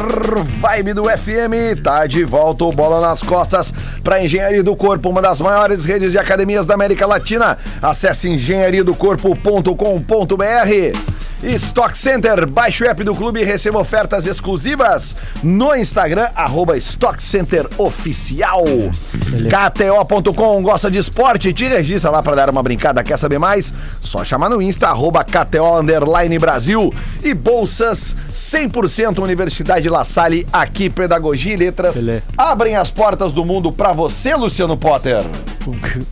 [0.61, 1.81] vibe do FM.
[1.83, 6.11] Tá de volta o Bola nas Costas para Engenharia do Corpo, uma das maiores redes
[6.11, 7.57] de academias da América Latina.
[7.81, 11.16] Acesse engenhariadocorpo.com.br.
[11.43, 17.21] Stock Center, baixe o app do clube e receba ofertas exclusivas no Instagram, arroba Stock
[17.21, 18.63] Center Oficial.
[18.65, 21.53] KTO.com, gosta de esporte?
[21.53, 23.03] Te registra lá para dar uma brincada.
[23.03, 23.73] Quer saber mais?
[24.01, 26.93] Só chamar no Insta, arroba KTO Underline Brasil.
[27.23, 31.95] E bolsas 100% Universidade La Salle, aqui Pedagogia e Letras.
[31.95, 32.23] Beleza.
[32.37, 35.23] Abrem as portas do mundo para você, Luciano Potter.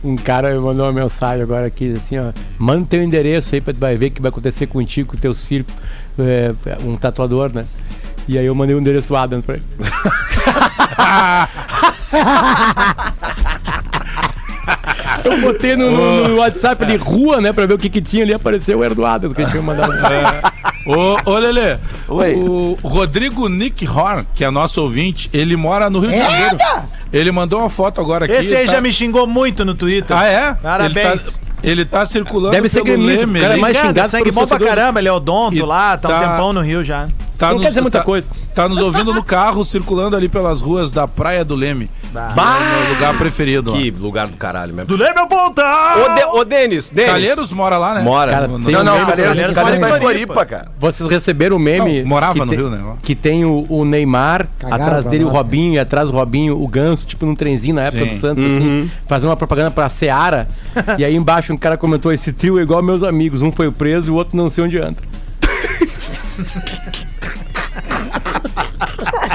[0.04, 2.30] Um cara me mandou uma mensagem agora aqui, assim, ó.
[2.58, 5.44] Manda teu endereço aí pra tu vai ver o que vai acontecer contigo, com teus
[5.44, 5.66] filhos.
[6.18, 6.52] É,
[6.84, 7.64] um tatuador, né?
[8.28, 9.64] E aí eu mandei o endereço Adams pra ele.
[15.24, 18.22] Eu botei no, no- no WhatsApp ali, rua, né, pra ver o que que tinha
[18.24, 19.92] ali, apareceu o Era do Adams, que a gente tinha mandado.
[20.86, 21.76] Ô, ô Lelê,
[22.08, 22.34] Oi.
[22.34, 26.56] o Rodrigo Nick Horn, que é nosso ouvinte, ele mora no Rio de Janeiro.
[27.12, 28.34] Ele mandou uma foto agora aqui.
[28.34, 30.16] Esse aí tá- já me xingou muito no Twitter.
[30.16, 30.54] Ah, é?
[30.54, 31.40] Parabéns.
[31.62, 34.46] Ele tá, circulando Deve ser gremista, Leme, o cara é mais Cara, xingado pelos bom
[34.46, 37.08] pra caramba, ele é odonto E lá, tá um tá- tempão no Rio já.
[37.38, 38.30] tá Não quer dizer muita tá- coisa.
[38.54, 41.90] Tá nos ouvindo no carro, circulando ali pelas ruas da Praia do Leme.
[42.14, 43.72] É meu lugar preferido.
[43.72, 44.88] Que lugar do caralho mesmo.
[44.88, 45.62] Do Leme Ponta!
[45.96, 47.10] Ô, De, ô Denis, Denis.
[47.10, 48.02] Calheiros mora lá, né?
[48.02, 48.30] Mora.
[48.30, 50.68] Cara, No- tem Não, não, Calheiros mora em Floripa, cara.
[50.78, 52.02] Vocês receberam o meme.
[52.02, 52.80] Não, morava no tem- Rio, né?
[53.02, 55.32] Que tem o, o Neymar, Cagaram atrás dele o lá.
[55.34, 58.08] Robinho, e atrás o Robinho, o Ganso, tipo num trenzinho na época Sim.
[58.10, 60.48] do Santos, assim, fazendo uma propaganda pra Seara.
[60.98, 64.08] e aí embaixo um cara comentou: esse trio é igual meus amigos, um foi preso
[64.08, 64.96] e o outro não sei onde anda.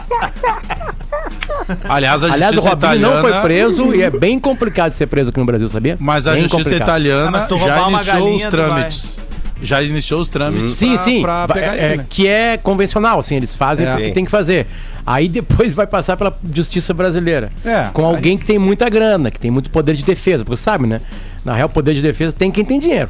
[1.88, 3.14] Aliás, a Aliás, o Robinho italiana...
[3.16, 5.98] não foi preso e é bem complicado ser preso aqui no Brasil, sabia?
[6.00, 6.88] Mas a Bem justiça complicado.
[6.88, 9.20] italiana Ah, já iniciou os trâmites.
[9.64, 11.22] Já iniciou os trâmites Sim, pra, sim.
[11.22, 12.06] pra pegar é, ele, né?
[12.10, 13.94] Que é convencional, assim, eles fazem É.
[13.94, 14.14] o que Sim.
[14.14, 14.66] tem que fazer.
[15.06, 17.52] Aí depois vai passar pela justiça brasileira.
[17.64, 17.88] É.
[17.94, 20.44] Com alguém que tem muita grana, que tem muito poder de defesa.
[20.44, 21.00] Porque sabe, né?
[21.46, 23.10] Na real, poder de defesa tem quem tem dinheiro.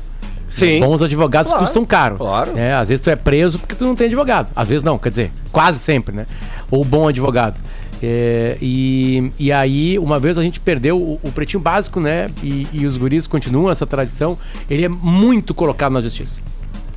[0.49, 0.81] Sim.
[0.81, 2.17] Bons advogados Claro, custam caro.
[2.17, 2.51] claro.
[2.57, 4.49] É, às vezes tu é preso porque tu não tem advogado.
[4.53, 6.25] Às vezes não, quer dizer, quase sempre, né?
[6.69, 7.55] Ou bom advogado.
[8.03, 12.31] É, e, e aí, uma vez a gente perdeu o, o pretinho básico, né?
[12.41, 14.37] E, e os guris continuam essa tradição.
[14.69, 16.41] Ele é muito colocado na justiça.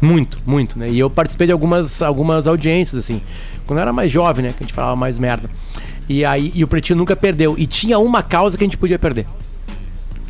[0.01, 0.89] Muito, muito, né?
[0.89, 3.21] E eu participei de algumas, algumas audiências, assim.
[3.67, 4.51] Quando eu era mais jovem, né?
[4.51, 5.51] Que a gente falava mais merda.
[6.09, 7.55] E aí, e o pretinho nunca perdeu.
[7.59, 9.27] E tinha uma causa que a gente podia perder.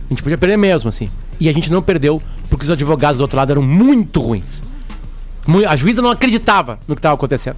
[0.07, 1.09] A gente podia perder mesmo, assim.
[1.41, 4.63] E a gente não perdeu porque os advogados do outro lado eram muito ruins.
[5.69, 7.57] A juíza não acreditava no que estava acontecendo.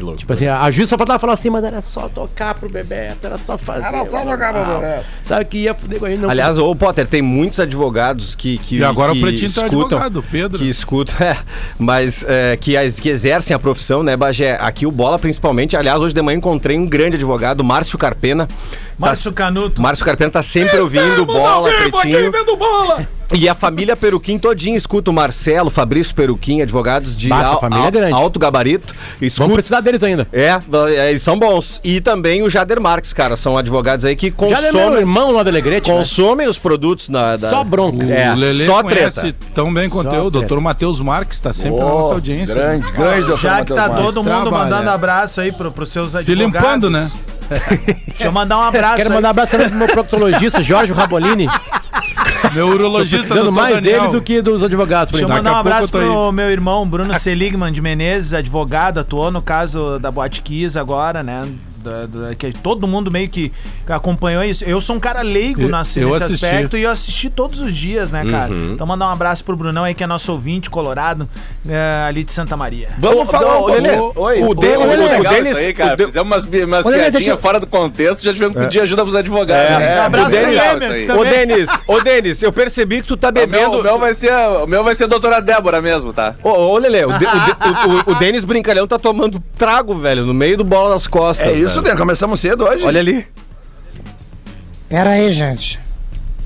[0.00, 0.18] Que louco.
[0.18, 3.36] Tipo assim, a juíza só faltava falar assim, mas era só tocar pro Bebeto, era
[3.36, 3.84] só fazer.
[3.84, 4.74] Era só tocar pro.
[4.80, 5.04] Bebeto.
[5.22, 6.20] Sabe que ia fuder com a gente.
[6.20, 8.56] Não Aliás, ô Potter, tem muitos advogados que.
[8.58, 10.58] que E agora o que Pretinho tá advogado, Pedro.
[10.58, 11.36] Que escutam, é,
[11.78, 14.56] mas é, que, as- que exercem a profissão, né, Bagé?
[14.58, 15.76] Aqui o Bola, principalmente.
[15.76, 18.48] Aliás, hoje de manhã encontrei um grande advogado, Márcio Carpena.
[19.00, 19.80] Márcio Tá- Canuto.
[19.82, 22.30] Márcio Carpena tá sempre ouvindo Bola, Pretinho.
[22.56, 23.06] bola!
[23.32, 27.86] E a família Peruquim todinha escuta o Marcelo, Fabrício Peruquim, advogados de al- família é
[27.86, 28.12] al- grande.
[28.12, 28.92] alto gabarito.
[28.92, 30.26] Vamos Escuta, precisar deles ainda.
[30.32, 30.48] é,
[30.96, 31.80] é, eles são bons.
[31.84, 35.38] E também o Jader Marques, cara, são advogados aí que é meu consomem, irmão no
[35.38, 35.88] Alegrete.
[35.90, 35.96] né?
[35.96, 37.48] consomem os produtos na, da...
[37.48, 38.04] Só bronca.
[38.04, 39.32] O É, Lelê só treta.
[39.54, 40.24] tão bem quanto eu.
[40.24, 42.54] O doutor Matheus Marques tá sempre na nossa audiência.
[42.54, 44.38] Grande, grande, doutor Já que tá Matheus todo Marques.
[44.40, 44.70] mundo Trabalha.
[44.70, 46.44] mandando abraço aí pro, pros seus Se advogados.
[46.60, 47.08] limpando, né?
[48.10, 49.14] Deixa eu mandar um abraço Quero aí.
[49.14, 51.48] mandar um abraço também pro meu proctologista, Jorge Rabolini.
[52.52, 54.00] Meu Tô urologista precisando doutor mais Daniel.
[54.00, 56.86] dele do que dos advogados, por Deixa eu mandar um abraço tô pro meu irmão
[56.86, 61.42] Bruno Seligman de Menezes, advogado, atuou no caso da Boate Kiss agora, né?
[61.82, 63.50] Da- da- que todo mundo meio que
[63.88, 64.64] acompanhou isso.
[64.64, 67.74] Eu sou um cara leigo Eu- nesse, eu nesse aspecto e eu assisti todos os
[67.74, 68.52] dias, né, cara?
[68.54, 71.28] Então mandar um abraço pro Brunão aí, que é nosso ouvinte colorado,
[71.68, 72.88] é, ali de Santa Maria.
[72.98, 73.90] Vamos falar um Ô, Lelê.
[73.90, 74.42] Oi.
[74.42, 75.94] o, De- Ô, o- o Denis, aí, cara.
[75.94, 78.80] o De- Fizemos umas, umas Ô, piadinhas eu- fora do contexto, já tivemos que pedir
[78.80, 79.70] ajuda pros advogados.
[79.70, 79.78] É.
[79.78, 79.94] né?
[79.94, 79.98] É.
[80.00, 80.40] abraço o pro
[80.80, 81.08] Denis.
[81.10, 83.78] Ô, Denis, ô, Denis, eu percebi que tu tá O meu, bebendo.
[83.80, 86.34] o meu vai ser, o meu vai ser a doutora Débora mesmo, tá?
[86.42, 90.34] Ô, ô Lelê, o, o, o- o- o Denis Brincalhão tá tomando trago, velho, no
[90.34, 91.46] meio do bola nas costas.
[91.48, 91.82] É isso, velho.
[91.82, 92.84] Dê, começamos cedo hoje.
[92.84, 93.26] Olha ali.
[94.88, 95.78] Pera aí, gente.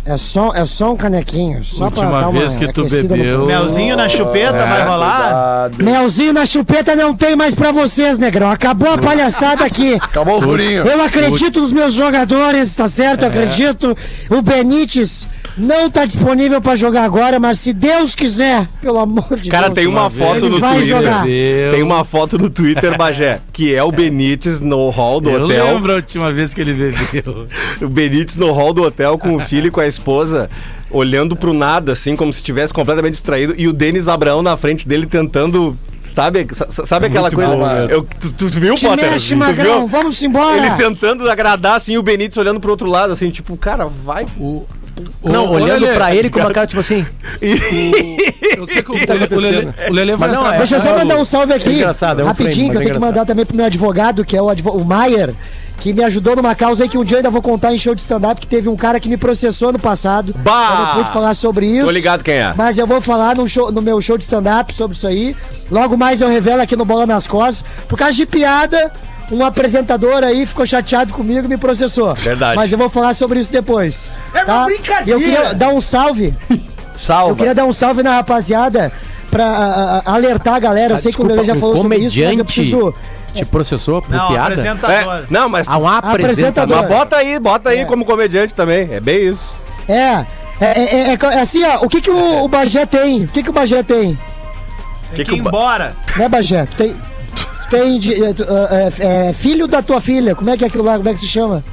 [0.06, 1.62] É só, é só um canequinho.
[1.64, 3.46] Só pra Última uma vez que tu bebeu-.
[3.46, 4.66] Melzinho na chupeta, É.
[4.66, 5.70] vai rolar?
[5.70, 5.82] Cuidado.
[5.84, 8.50] Melzinho na chupeta não tem mais pra vocês, negrão.
[8.50, 9.94] Acabou a palhaçada aqui.
[9.98, 10.84] Acabou o furinho.
[10.87, 13.22] Eu acredito nos meus jogadores, tá certo?
[13.22, 13.24] É.
[13.24, 13.96] Eu acredito.
[14.28, 19.48] O Benítez não tá disponível pra jogar agora, mas se Deus quiser, pelo amor de
[19.48, 19.74] Cara, Deus.
[19.76, 20.84] tem uma foto no Twitter.
[20.84, 21.24] jogar.
[21.24, 25.75] Tem uma foto no Twitter, Bagé, que é o Benítez no hall do Eu hotel.
[25.75, 27.47] lembro a última vez que ele bebeu.
[27.81, 30.51] O Benítez no hall do hotel com o filho e com a esposa,
[30.90, 34.87] olhando pro nada, assim, como se estivesse completamente distraído, e o Denis Abraão na frente
[34.87, 35.75] dele tentando
[36.14, 37.57] Sabe, sa- sabe aquela muito coisa?
[37.57, 37.93] bom.
[37.93, 39.11] Eu, tu, tu viu, Te Potter?
[39.11, 39.88] mexe, Tu Magrão, viu?
[39.88, 40.57] vamos embora.
[40.59, 44.25] Ele tentando agradar, assim, o Benítez olhando pro outro lado, assim, tipo, cara, vai.
[44.38, 44.64] O,
[45.22, 47.04] Não, olhando Lelê, pra ele com uma cara tipo assim.
[48.57, 50.76] Eu sei que o, o, o Lelê, o Lelê vai Mas não, entrar é- Deixa
[50.76, 52.94] eu só mandar um salve aqui, é engraçado, é um rapidinho, frame, que eu tenho
[52.94, 55.35] que mandar também pro meu advogado, que é o, advo- o Maier,
[55.78, 57.94] que me ajudou numa causa aí que um dia eu ainda vou contar em show
[57.94, 60.33] de stand-up, que teve um cara que me processou no passado.
[60.38, 60.68] Bah!
[60.70, 61.85] Eu não pude falar sobre isso.
[61.85, 62.54] Tô ligado quem é.
[62.57, 65.35] Mas eu vou falar no, show- no meu show de stand-up sobre isso aí.
[65.70, 67.64] Logo mais eu revelo aqui no Bola nas Costas.
[67.88, 68.92] Por causa de piada,
[69.35, 72.14] um apresentador aí ficou chateado comigo e me processou.
[72.14, 72.57] Verdade.
[72.57, 74.11] Mas eu vou falar sobre isso depois.
[74.33, 75.11] É uma brincadeira.
[75.11, 76.35] Eu queria dar um salve.
[76.51, 76.59] Eu
[76.99, 77.35] Salva.
[77.35, 78.92] queria dar um salve na rapaziada
[79.31, 80.92] pra a- a- alertar a galera.
[80.92, 82.44] Eu Ah, sei que o desculpa, Lele já um falou sobre isso, mas eu comediante
[82.55, 82.94] preciso.
[83.35, 84.42] te processou por Não, piada?
[84.42, 84.97] apresentador.
[85.16, 85.68] É, não, mas.
[85.68, 86.77] Ah, um apresentador.
[86.79, 87.85] Mas bota aí, bota aí É.
[87.85, 88.88] como comediante também.
[88.92, 89.55] É bem isso.
[89.88, 90.25] É.
[90.61, 90.66] É,
[91.11, 91.85] é, é- é assim, ó.
[91.85, 93.25] O que, que o, o Bagé tem?
[93.25, 94.16] O que, que o Bagé tem?
[95.14, 95.97] Tem que que ir o ba- embora.
[96.16, 96.64] Né, Bagé?
[96.66, 96.97] Tu tem.
[97.78, 100.34] Tem de- é, tu, é, é, filho da tua filha.
[100.34, 100.96] Como é que é aquilo lá?
[100.96, 101.64] Como é que se chama?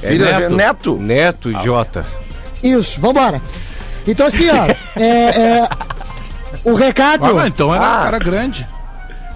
[0.00, 0.50] Filho, neto.
[0.54, 0.96] neto.
[0.98, 2.04] Neto, idiota.
[2.62, 3.40] Isso, vambora.
[4.06, 4.66] Então, assim, ó.
[5.00, 5.68] é, é,
[6.64, 7.38] o recado.
[7.38, 8.00] Ah, então era Ah.
[8.00, 8.66] um cara grande.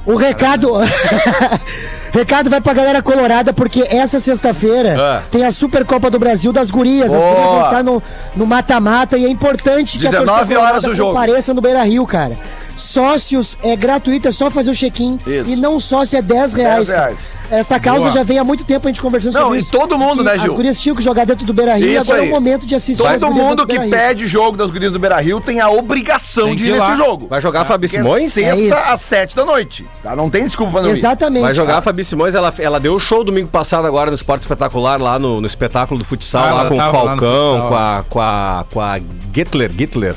[0.07, 0.72] O recado.
[2.12, 5.22] recado vai pra galera colorada, porque essa sexta-feira Ah.
[5.31, 7.12] tem a Supercopa do Brasil das Gurias.
[7.12, 7.29] As Boa.
[7.35, 7.83] gurias vão estar
[8.37, 11.12] no mata-mata e é importante que 19 a torcida horas colorada o jogo.
[11.12, 12.37] compareça no Beira Rio, cara.
[12.81, 15.19] Sócios é gratuito, é só fazer o check-in.
[15.27, 15.51] Isso.
[15.51, 16.77] E não sócio é 10 reais.
[16.77, 17.03] 10 cara.
[17.03, 17.35] reais.
[17.51, 18.11] Essa causa Boa.
[18.12, 19.71] já vem há muito tempo a gente conversando Não, sobre e isso.
[19.71, 20.51] todo mundo, né, Gil?
[20.51, 22.29] As gurias tinham que jogar dentro do Beira Rio e agora é aí.
[22.29, 25.40] o momento de assistir as Todo mundo que pede jogo das gurias do Beira Rio
[25.40, 27.27] tem a obrigação Tem de ir ir nesse jogo.
[27.29, 28.37] Vai jogar a Fabi é Simões?
[28.37, 29.87] É sexta às sete da noite.
[30.03, 30.16] Tá?
[30.16, 30.99] Não tem desculpa pra não ir.
[30.99, 31.43] Exatamente.
[31.43, 35.01] Vai jogar a Fabi Simões, ela, ela deu show domingo passado agora no Esporte Espetacular,
[35.01, 38.66] lá no, no espetáculo do futsal, Ah, lá com o Falcão, com a, com a.
[38.73, 38.99] com a
[39.33, 40.16] Gittler, Gittler.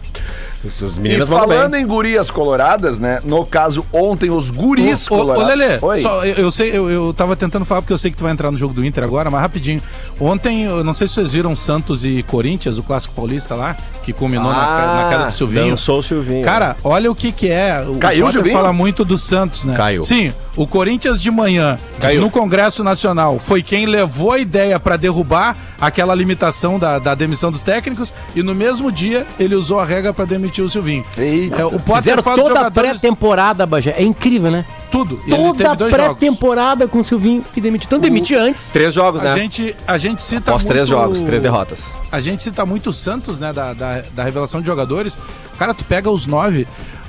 [0.63, 1.82] Os, os E meninas mandam falando bem.
[1.84, 3.19] em gurias coloradas, né?
[3.23, 5.47] No caso, ontem os guris Ô, ô, ô, colorados.
[5.58, 6.02] Lelê, Oi.
[6.02, 8.32] só, eu, eu sei, eu, eu tava tentando falar porque eu sei que tu vai
[8.32, 9.82] entrar no jogo do Inter agora, mas rapidinho.
[10.19, 14.13] Ontem, eu não sei se vocês viram Santos e Corinthians, o clássico paulista lá, que
[14.13, 15.69] culminou na, ca- na queda do Silvinho.
[15.71, 16.43] Dançou o Silvinho.
[16.45, 17.84] Cara, olha o que que é.
[17.88, 18.56] O Caiu o Silvinho?
[18.56, 19.76] fala muito do Santos, né?
[19.76, 20.04] Caiu.
[20.04, 22.21] Sim, o Corinthians de manhã, Caiu.
[22.21, 27.52] no Congresso Nacional, foi quem levou a ideia pra derrubar aquela limitação da, da demissão
[27.52, 31.04] dos técnicos e no mesmo dia ele usou a regra pra demitir o Silvinho.
[31.18, 31.62] Eita.
[31.62, 33.96] É, o Potter Fizeram toda a pré-temporada, Bagé.
[33.98, 34.66] É incrível, né?
[34.92, 35.20] tudo.
[35.26, 36.06] E ele Toda teve a dois jogos.
[36.20, 37.88] pré-temporada com o Silvinho e demitiu.
[37.88, 38.70] Então demitiu antes.
[38.72, 39.39] Três jogos, A né?
[39.39, 41.92] gente, a gente cita Após três muito- jogos, três derrotas.
[42.12, 43.52] A gente cita muito o Santos, né?
[43.52, 45.18] Da, da, da revelação de jogadores.
[45.58, 46.68] Cara, tu pega os nove.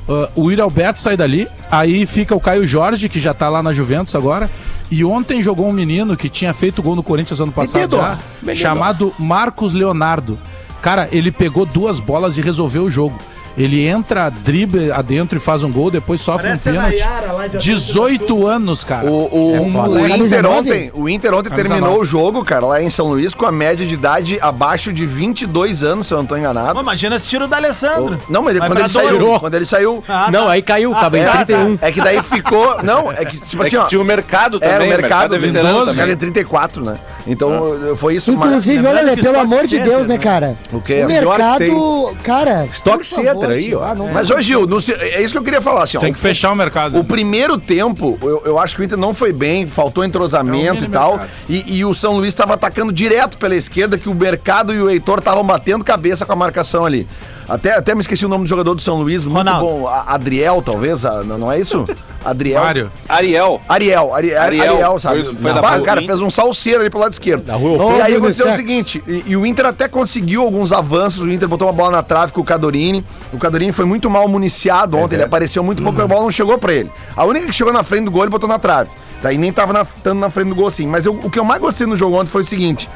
[0.09, 1.47] uh, o Yuri Alberto sai dali.
[1.71, 4.51] Aí fica o Caio Jorge, que já tá lá na Juventus agora.
[4.91, 9.13] E ontem jogou um menino que tinha feito gol no Corinthians ano passado já, chamado
[9.19, 10.39] Marcos Leonardo.
[10.81, 13.19] Cara, ele pegou duas bolas e resolveu o jogo.
[13.57, 16.99] Ele entra, drible adentro e faz um gol, depois sofre Parece a um pênalti.
[16.99, 19.07] Nayara lá de Atlântida 18 anos, cara.
[19.07, 22.67] O, o, É um o Inter ontem, o Inter ontem Camisa terminou o jogo, cara,
[22.67, 26.19] lá em São Luís, com a média de idade abaixo de 22 anos, se eu
[26.19, 26.75] não tô enganado.
[26.75, 28.19] Pô, imagina esse tiro do Alessandro.
[28.29, 29.39] Não, mas quando ele saiu, 12.
[29.41, 30.53] quando ele saiu, Ah, não, tá.
[30.53, 31.79] aí caiu, tava em é, 31.
[31.81, 34.59] é que daí ficou, não, é que tipo É assim, que ó, tinha o mercado
[34.61, 34.87] é, também.
[34.89, 35.95] o mercado, é veterano o também.
[35.95, 36.97] mercado é 34, né?
[37.27, 40.19] Então, foi isso, Inclusive, Lembrando olha, pelo amor de Deus, né, né?
[40.19, 40.57] cara?
[40.73, 41.05] O quê?
[41.05, 42.67] O Pior que mercado, cara.
[42.67, 43.83] Stock por aí, ó.
[43.85, 46.01] ah, não- Mas, ô Gil, no se- é isso que eu queria falar, assim, ó,
[46.01, 46.99] Tem que fechar o mercado.
[46.99, 50.87] O primeiro tempo, eu, eu acho que o Inter não foi bem, faltou entrosamento É
[50.87, 51.21] um e tal.
[51.49, 54.89] E, e o São Luís estava atacando direto pela esquerda, que o Mercado e o
[54.91, 57.07] Heitor estavam batendo cabeça com a marcação ali.
[57.47, 59.67] Até, até me esqueci o nome do jogador do São Luís, muito Ronaldo.
[59.67, 59.87] bom.
[59.87, 61.85] A- Adriel, talvez, a- não não é isso?
[62.25, 62.63] Adriel.
[62.63, 62.91] Mário.
[63.07, 63.61] Ariel.
[63.69, 65.25] Ariel, Ari- Ariel, Ariel, sabe?
[65.25, 67.45] foi- foi Não, da cara, fez um salseiro ali pro lado esquerdo.
[67.55, 71.31] Ô, e aí aconteceu o seguinte, e, e o Inter até conseguiu alguns avanços, o
[71.31, 74.97] Inter botou uma bola na trave com o Cadorini, o Cadorini foi muito mal municiado
[74.97, 76.91] ontem, ele apareceu muito pouco, a bola não chegou pra ele.
[77.17, 78.91] A única que chegou na frente do gol, ele botou na trave.
[79.23, 80.87] Daí nem tava na, tanto na frente do gol assim.
[80.87, 82.89] Mas eu- o que eu mais gostei no jogo ontem foi o seguinte,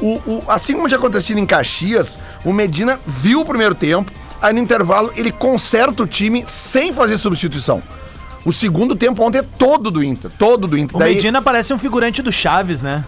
[0.00, 4.10] o, o- assim como tinha acontecido em Caxias, o Medina viu o primeiro tempo,
[4.40, 7.82] aí no intervalo ele conserta o time sem fazer substituição.
[8.44, 10.96] O segundo tempo ontem é todo do Inter, todo do Inter.
[10.96, 13.04] O Medina parece um figurante do Chaves, né?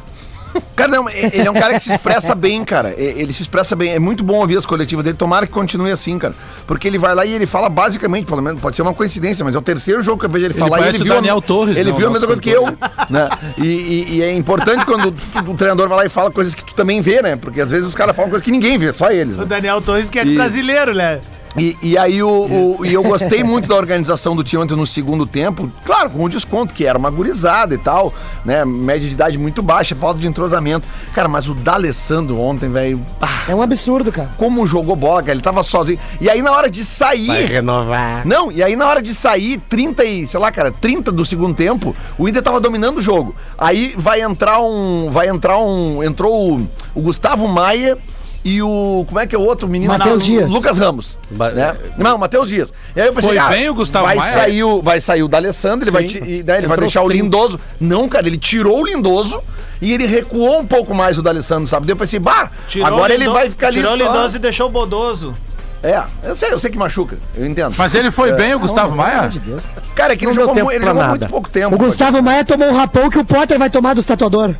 [0.74, 2.94] Cara, não, ele é um cara que se expressa bem, cara.
[2.96, 3.92] Ele se expressa bem.
[3.92, 5.16] É muito bom ouvir as coletivas dele.
[5.16, 6.34] Tomara que continue assim, cara.
[6.66, 9.55] Porque ele vai lá e ele fala basicamente, pelo menos, pode ser uma coincidência, mas
[9.55, 11.12] é o terceiro jogo que eu vejo ele, Ele falar ele o viu.
[11.12, 12.66] a- Daniel Torres, Ele né, viu a o mesma coisa que eu.
[13.11, 13.28] Né?
[13.59, 16.64] E, e- e é importante quando tu- o treinador vai lá e fala coisas que
[16.64, 17.36] tu também vê, né?
[17.36, 19.36] Porque às vezes os caras falam coisas que ninguém vê, só eles.
[19.36, 19.46] O Né?
[19.46, 21.20] Daniel Torres que é E- brasileiro, né?
[21.59, 24.86] E, e aí o, o- e eu gostei muito da organização do time ontem no
[24.86, 28.64] segundo tempo, claro, com o desconto, que era uma gurizada e tal, né?
[28.64, 30.86] Média de idade muito baixa, falta de entrosamento.
[31.12, 33.05] Cara, mas o D'Alessandro ontem, velho,
[33.48, 34.30] É um absurdo, cara.
[34.38, 35.98] como jogou bola, cara, ele tava sozinho.
[36.20, 37.26] E aí na hora de sair.
[37.26, 38.24] Vai renovar.
[38.24, 41.55] Não, e aí na hora de sair, 30 e, sei lá, cara, 30 do segundo
[41.55, 43.34] tempo, o Inter tava dominando o jogo.
[43.59, 45.11] Aí vai entrar um.
[45.11, 46.01] Vai entrar um.
[46.03, 47.98] Entrou o, o Gustavo Maia
[48.45, 49.05] e o.
[49.07, 49.93] Como é que é o outro menino?
[49.93, 50.51] Matheus Dias.
[50.51, 51.18] Lucas Ramos.
[51.30, 51.76] Ba- Né?
[51.99, 52.72] Não, Matheus Dias.
[52.97, 54.32] E aí eu Foi bem o Gustavo vai Maia?
[54.32, 57.22] Sair o, vai sair o D'Alessandro, ele vai, e daí ele vai deixar o 30.
[57.22, 57.61] Lindoso.
[57.78, 59.43] Não, cara, ele tirou o Lindoso
[59.80, 61.86] e ele recuou um pouco mais o D'Alessandro, sabe?
[61.86, 62.51] Depois assim, bah,
[62.84, 63.97] agora o ele vai ficar ali Tirou o.
[63.97, 65.36] Lindoso e deixou o Bodoso.
[65.83, 67.74] É, eu sei, eu sei que machuca, eu entendo.
[67.78, 69.28] Mas ele foi bem, o Gustavo Pelo amor Maia?
[69.31, 69.66] de Deus.
[69.95, 71.09] Cara, é que ele Não deu jogou, tempo ele jogou nada.
[71.11, 71.74] muito pouco tempo.
[71.74, 74.55] O Gustavo Maia tomou um rapão que o Potter vai tomar dos tatuador.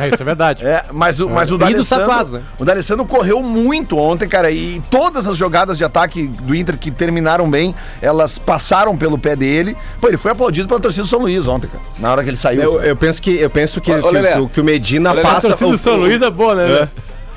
[0.00, 0.64] É, isso é verdade.
[0.64, 2.40] É, mas o, mas o E dos D'Alessandro, tatuados, né?
[2.58, 6.90] o D'Alessandro correu muito ontem, cara, e todas as jogadas de ataque do Inter que
[6.92, 9.76] terminaram bem, elas passaram pelo pé dele.
[10.00, 12.36] Pô, ele foi aplaudido pela torcida do São Luís ontem, cara, na hora que ele
[12.36, 12.62] saiu.
[12.62, 15.22] Eu, eu penso que, eu penso que, ô, que, que o- que o Medina Lelé,
[15.28, 15.48] passa.
[15.48, 16.72] A torcida do São Luís é boa, né?
[16.82, 16.88] É.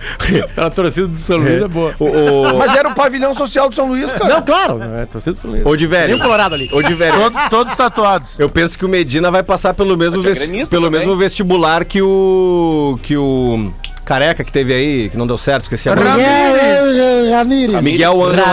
[0.57, 1.93] A torcida do São Luís é boa.
[1.99, 4.35] O, o, Mas era o pavilhão social do São Luís, cara.
[4.35, 4.81] Não, claro.
[4.81, 5.63] É a torcida do São Luís.
[5.65, 6.07] o de velho.
[6.13, 6.67] Tem um colorado ali.
[6.67, 7.17] De velho.
[7.17, 8.39] Todos, todos tatuados.
[8.39, 10.99] Eu penso que o Medina vai passar pelo mesmo, é vesti- pelo também.
[10.99, 12.99] mesmo vestibular que o.
[13.01, 13.71] que o.
[14.05, 16.21] Careca que teve aí, que não deu certo, esqueci a Ramires.
[16.27, 17.81] É, é, Ramires.
[17.81, 18.45] Miguel Angel.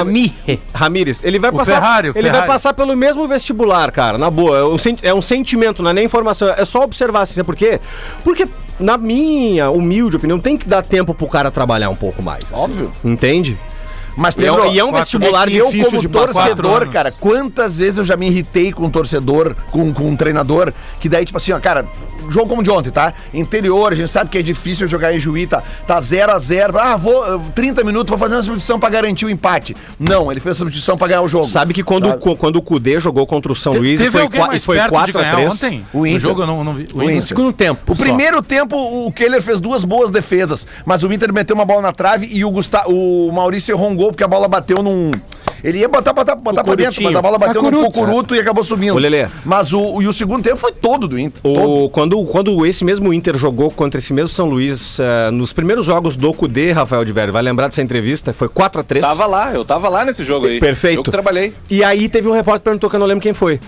[0.73, 1.23] Ramires.
[1.25, 1.75] Ele vai O passar.
[1.75, 2.47] Ferrari, ele vai Ferrari.
[2.47, 4.17] passar pelo mesmo vestibular, cara.
[4.19, 4.59] Na boa.
[4.59, 6.49] É um, é um sentimento, não é nem informação.
[6.49, 7.35] É só observar assim.
[7.35, 7.81] Sabe por quê?
[8.25, 8.47] Porque,
[8.79, 12.45] na minha humilde opinião, tem que dar tempo pro cara trabalhar um pouco mais.
[12.53, 12.63] assim.
[12.63, 12.93] Óbvio.
[13.05, 13.59] Entende?
[14.21, 17.79] Mas E é um- e é um vestibular que eu, difícil como torcedor, cara, quantas
[17.79, 21.39] vezes eu já me irritei com um torcedor, com, com um treinador, que daí, tipo
[21.39, 21.87] assim, ó, cara,
[22.29, 23.15] jogo como de ontem, tá?
[23.33, 26.79] Interior, a gente sabe que é difícil jogar em Juí, tá, tá 0 a 0
[26.79, 29.75] Ah, vou, eh, 30 minutos, vou fazer uma substituição pra garantir o empate.
[29.99, 31.47] Não, ele fez a substituição pra ganhar o jogo.
[31.47, 32.37] Sabe que quando, Sabe?
[32.37, 34.77] quando o Cudê jogou contra o São Luís e foi, alguém qua- e mais foi
[34.77, 35.87] perto 4 de a ganhar 3 ontem?
[35.95, 36.21] O O Inter.
[36.21, 36.87] jogo eu não, não vi.
[36.95, 37.17] O O Inter.
[37.17, 37.93] No segundo tempo.
[37.93, 38.03] O só.
[38.03, 41.93] primeiro tempo, o Keller fez duas boas defesas, mas o Inter meteu uma bola na
[41.93, 45.11] trave e o, Gusta o Maurício errou um gol porque a bola bateu num.
[45.63, 47.93] Ele ia botar, botar, botar pra dentro, mas a bola bateu no Cacuruto.
[47.93, 48.95] cucuruto e acabou subindo.
[48.95, 49.29] Ô, Lelê.
[49.45, 51.43] Mas o, e o segundo tempo foi todo do Inter.
[51.43, 51.85] todo.
[51.85, 55.85] O, quando, quando esse mesmo Inter jogou contra esse mesmo São Luís, eh, nos primeiros
[55.85, 58.33] jogos do Cudê, Rafael de Velho, vai lembrar dessa entrevista?
[58.33, 60.59] Foi 4 a 3 Tava lá, eu tava lá nesse jogo aí.
[60.59, 61.01] Perfeito.
[61.01, 61.53] Eu que trabalhei.
[61.69, 63.61] E aí teve um repórter perguntou que eu não lembro quem foi.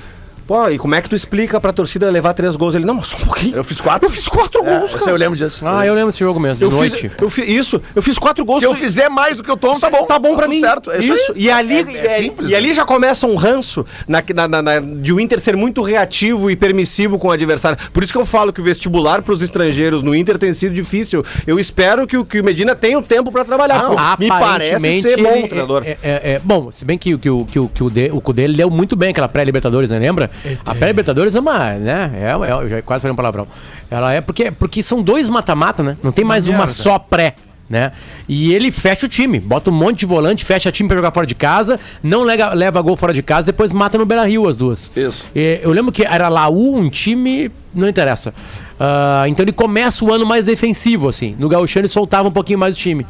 [0.47, 2.74] Pô, e como é que tu explica pra torcida levar três gols?
[2.74, 3.57] Ele, não, mas só um pouquinho.
[3.57, 4.07] Eu fiz quatro.
[4.07, 5.11] Eu fiz quatro É, gols, cara.
[5.11, 5.66] eu lembro disso.
[5.66, 6.97] Ah, eu lembro desse jogo mesmo, de Eu noite.
[7.09, 8.59] fiz, eu fiz isso, eu fiz quatro gols.
[8.59, 10.05] Se eu fizer mais do que eu tomo, tá bom.
[10.05, 10.61] Tá bom pra tudo mim.
[10.61, 10.90] Certo.
[10.90, 11.12] É isso.
[11.12, 11.32] isso.
[11.36, 12.74] E ali, É- é é- simples, e ali né?
[12.74, 16.57] já começa um ranço na, na- na- na- de o Inter ser muito reativo e
[16.57, 17.78] permissivo com o adversário.
[17.93, 21.24] Por isso que eu falo que o vestibular pros estrangeiros no Inter tem sido difícil.
[21.47, 23.82] Eu espero que o, que o Medina tenha o tempo pra trabalhar.
[23.84, 25.82] Não, Pô, me parece ser bom ele- treinador.
[25.84, 28.20] É, é- é- bom, se bem que, o- que, o- que, o- que o, o
[28.20, 29.99] Cudê ele deu muito bem aquela pré-Libertadores, né?
[29.99, 30.30] Lembra?
[30.64, 32.11] A pré-Libertadores é uma, né?
[32.14, 33.47] É, é, eu já quase falei um palavrão.
[33.91, 35.97] Ela é porque, porque são dois mata-mata, né?
[36.03, 37.35] Não tem mais uma só pré.
[37.70, 37.91] Né?
[38.28, 41.26] E ele fecha o time, bota um monte de volante, fecha time pra jogar fora
[41.26, 44.59] de casa, não lega- leva gol fora de casa, depois mata no Beira Rio as
[44.59, 44.93] duas.
[44.95, 45.24] Isso.
[45.35, 48.35] E eu lembro que era Laú, um time, não interessa.
[48.78, 51.35] Ah, então ele começa o ano mais defensivo, assim.
[51.39, 53.07] No Gauchão ele soltava um pouquinho mais o time.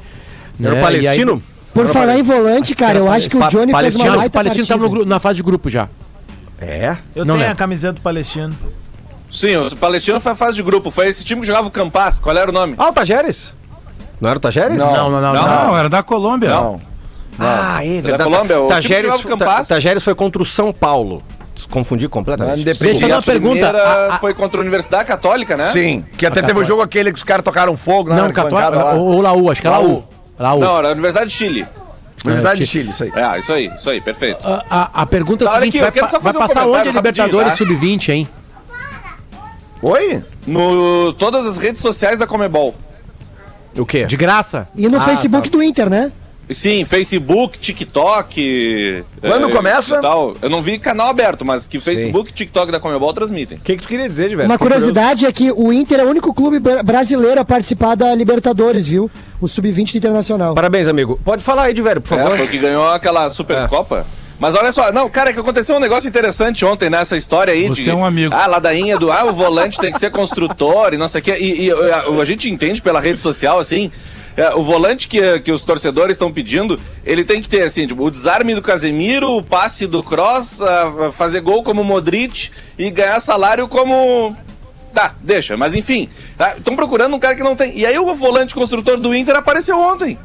[0.62, 0.80] Era o né?
[0.80, 1.32] Palestino?
[1.34, 1.42] Aí-
[1.74, 4.12] Por falar em volante, cara, eu acho que o Pa- Johnny fez Palestino, uma Acho
[4.12, 4.78] que o baita Palestino partida.
[4.78, 5.88] tava no gru- na fase de grupo já.
[6.62, 6.96] É.
[7.14, 7.52] Eu Não tenho lembro.
[7.52, 8.54] a camiseta do Palestino.
[9.30, 10.90] Sim, o Palestino foi a fase de grupo.
[10.90, 12.18] Foi esse time que jogava o Campas.
[12.18, 12.74] Qual era o nome?
[12.78, 13.52] Ah, o Tajeres?
[14.20, 14.76] Não era o Tajeres?
[14.76, 14.92] Não.
[14.92, 15.32] Não, não, não.
[15.34, 15.76] Não, não.
[15.78, 16.50] era da Colômbia.
[16.50, 16.80] Não.
[17.38, 18.30] Ah, é da verdade.
[18.30, 19.68] Colômbia, o time que Tajeres, jogava o Ta- Campas.
[19.68, 21.22] Tajeres foi contra o São Paulo.
[21.70, 22.60] Confundi completamente.
[22.60, 22.82] independente.
[22.84, 23.70] Deixa eu fazer uma pergunta.
[23.70, 25.70] A- a- foi contra a Universidade Católica, né?
[25.72, 28.94] Sim, que até teve o jogo aquele que os caras tocaram fogo na Não, Católica
[28.94, 29.86] ou ou Laú, acho que é Laú.
[29.88, 30.04] Laú.
[30.38, 30.60] Laú.
[30.60, 31.66] Não, era a Universidade de Chile.
[32.24, 33.12] Universidade É, de Chile, isso aí.
[33.14, 34.46] É, isso aí, isso aí, perfeito.
[34.46, 36.88] A, a- a pergunta é Tá, a seguinte: aqui, vai, pa- vai um passar onde
[36.88, 37.56] a Libertadores tá?
[37.56, 38.28] Sub-20, hein?
[39.82, 40.22] Oi?
[40.46, 42.74] No todas as redes sociais da Comebol.
[43.76, 44.04] O quê?
[44.04, 44.68] De graça.
[44.76, 46.12] E no Ah, Facebook do Inter, né?
[46.50, 49.04] Sim, Facebook, TikTok.
[49.20, 50.00] Quando eh, começa?
[50.00, 50.34] Tal.
[50.42, 53.58] Eu não vi canal aberto, mas que Facebook e TikTok da Comebol transmitem.
[53.58, 54.44] O que, que tu queria dizer, velho?
[54.48, 58.14] Uma curiosidade é que o Inter é o único clube bra- brasileiro a participar da
[58.14, 59.10] Libertadores, viu?
[59.40, 60.54] O Sub-20 do Internacional.
[60.54, 61.18] Parabéns, amigo.
[61.24, 62.36] Pode falar aí, de velho, por É, favor.
[62.36, 64.06] foi o que ganhou aquela Supercopa.
[64.38, 67.68] Mas olha só, não, cara, é que aconteceu um negócio interessante ontem nessa história aí
[67.68, 67.90] Você de.
[67.90, 68.34] é um amigo.
[68.34, 69.10] Ah, ladainha do.
[69.12, 71.36] Ah, o volante tem que ser construtor e não sei o quê.
[71.38, 73.90] E, e, a, a gente entende pela rede social, assim.
[74.36, 78.02] É, o volante que, que os torcedores estão pedindo, ele tem que ter, assim, tipo,
[78.02, 80.60] o desarme do Casemiro, o passe do Cross,
[81.12, 84.36] fazer gol como Modric e ganhar salário como.
[84.94, 86.08] Tá, deixa, mas enfim.
[86.56, 87.76] Estão procurando um cara que não tem.
[87.76, 90.18] E aí o volante construtor do Inter apareceu ontem.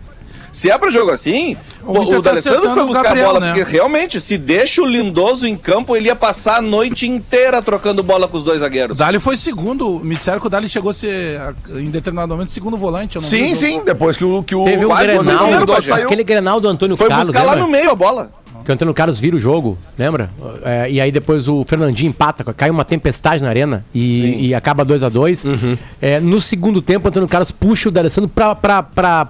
[0.52, 3.34] Se é pra jogo assim, O o, o tá D'Alessandro foi o buscar Gabriel, a
[3.34, 3.54] bola, né?
[3.54, 8.02] porque realmente, se deixa o Lindoso em campo, ele ia passar a noite inteira trocando
[8.02, 8.98] bola com os dois O zagueiros.
[8.98, 10.00] Dali foi segundo.
[10.04, 11.40] Me disseram que o Dali chegou a ser,
[11.76, 13.16] em determinado momento, segundo volante.
[13.18, 15.94] eu não vi Sim, o sim, depois que o, que o Teve um Grenal, o.
[15.94, 18.32] Aquele Grenal do Antônio Foi Carlos, buscar lá no meio a bola.
[18.68, 20.30] Que o Antônio Carlos vira o jogo, lembra?
[20.62, 24.84] É, e aí depois o Fernandinho empata, cai uma tempestade na arena e, e acaba
[24.84, 25.78] 2 a 2 Uhum.
[26.02, 28.30] é, No segundo tempo, o Antônio Carlos puxa o D'Alessandro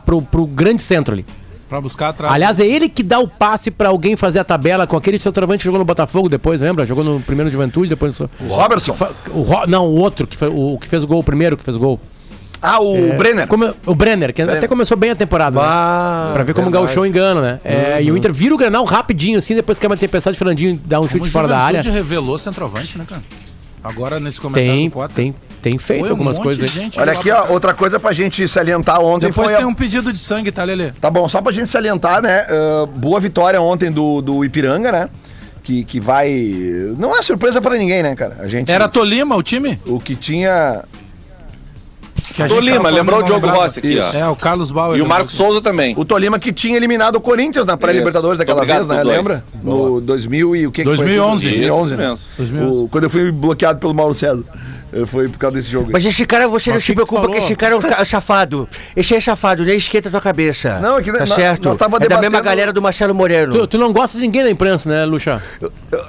[0.03, 1.23] pro, pro grande centro ali.
[1.69, 2.33] Pra buscar atrás.
[2.33, 5.59] Aliás, é ele que dá o passe pra alguém fazer a tabela com aquele centroavante
[5.59, 6.87] que jogou no Botafogo depois, lembra?
[6.87, 8.27] Jogou no primeiro Juventude, depois no...
[8.39, 8.95] O Robertson.
[9.35, 11.63] O Ro- Não, o outro, que, foi, o que fez o gol, o primeiro que
[11.63, 11.99] fez o gol.
[12.61, 13.47] Ah, o É, Brenner.
[13.47, 15.59] como- o Brenner, que até começou bem a temporada.
[15.59, 16.33] Bah, né?
[16.33, 16.87] Pra ver como o verdade.
[16.87, 17.59] Gauchão engana, né?
[17.63, 20.37] É, E o Inter vira o Granal rapidinho, assim, depois que é uma tempestade, o
[20.37, 21.83] Fernandinho dá um Como chute o fora da área.
[21.83, 23.21] Juventude revelou centroavante, né, cara?
[23.83, 25.15] Agora nesse comentário Tem, do Potter.
[25.15, 26.83] tem, tem feito Foi um algumas coisas aí.
[26.83, 29.67] gente Olha aqui, ó, outra coisa pra gente salientar ontem Depois foi tem a...
[29.67, 30.91] um pedido de sangue, tá, Lelê?
[30.99, 32.45] Tá bom, só pra gente salientar, né?
[32.49, 35.09] ah, boa vitória ontem do, do Ipiranga, né?
[35.63, 36.31] Que, que vai.
[36.97, 38.37] Não é surpresa pra ninguém, né, cara?
[38.39, 38.69] A gente.
[38.71, 39.77] Era Tolima o time?
[39.85, 40.83] O que tinha.
[42.37, 43.47] Que a gente Tolima, lembrou o Diogo.
[43.47, 44.13] Rossi aqui, ó.
[44.17, 44.97] É, o Carlos Bauer.
[44.99, 45.33] E o Marcos.
[45.33, 45.95] Souza também.
[45.97, 49.03] O Tolima que tinha eliminado o Corinthians na pré-Libertadores daquela vez, né?
[49.03, 49.43] Lembra?
[49.63, 50.97] No 2000 e o que que foi?
[50.97, 51.49] 2011.
[51.49, 52.07] 2011, Isso né?
[52.09, 52.25] mesmo.
[52.37, 52.79] 2011.
[52.83, 54.43] O- quando eu fui bloqueado pelo Mauro César.
[55.07, 55.89] Foi por causa desse jogo.
[55.91, 57.35] Mas esse cara, você não se o preocupa, falou?
[57.35, 58.69] que esse cara é um chafado.
[58.95, 60.79] Esse é chafado, nem esquenta a tua cabeça.
[60.79, 61.65] Não, é que tá nós- certo.
[61.67, 63.51] nós tava é da mesma debatendo- galera do Marcelo Moreno.
[63.53, 65.43] Tu, tu não gosta de ninguém na imprensa, né, Lucha?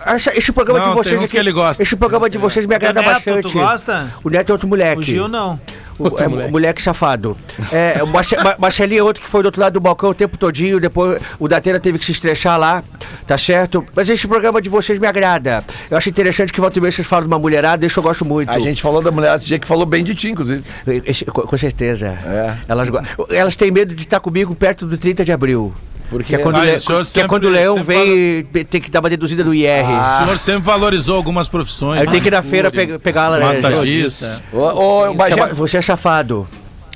[0.06, 1.82] Essa- esse programa Não, de vocês tem uns que ele gosta.
[1.82, 3.42] Esse programa de vocês me agrada Neto, bastante.
[3.42, 4.06] tu gosta?
[4.22, 5.00] O Neto é outro moleque.
[5.00, 5.60] O Gil não.
[5.98, 6.50] O, Outro é, moleque.
[6.52, 6.82] moleque.
[6.82, 7.36] safado.
[7.72, 10.14] É, o Marce- Ma- Marcelinho é outro que foi do outro lado do balcão o
[10.14, 12.82] tempo todinho, depois o Datena teve que se estressar lá,
[13.26, 13.84] tá certo?
[13.96, 15.64] Mas esse programa de vocês me agrada.
[15.90, 18.24] Eu acho interessante que volta e meia vocês falam de uma mulherada, isso eu gosto
[18.24, 18.50] muito.
[18.50, 20.62] A gente falou da mulher esse dia que falou bem de ti, inclusive.
[21.04, 22.16] Esse- com, com certeza.
[22.24, 22.54] É.
[22.68, 22.88] Elas,
[23.30, 25.74] elas têm medo de estar comigo perto do 30 de abril.
[26.10, 28.80] Porque é quando, Ah, o Le- o que é sempre- quando o Leão vem, tem
[28.80, 29.84] que dar uma deduzida do IR.
[29.84, 32.00] O senhor sempre valorizou algumas profissões.
[32.00, 33.60] Aí tem que ir na feira manicure, pegar, pegar a laranja.
[33.70, 34.42] Massagista.
[34.50, 36.46] Ô, ô, Bagé, Você é chafado.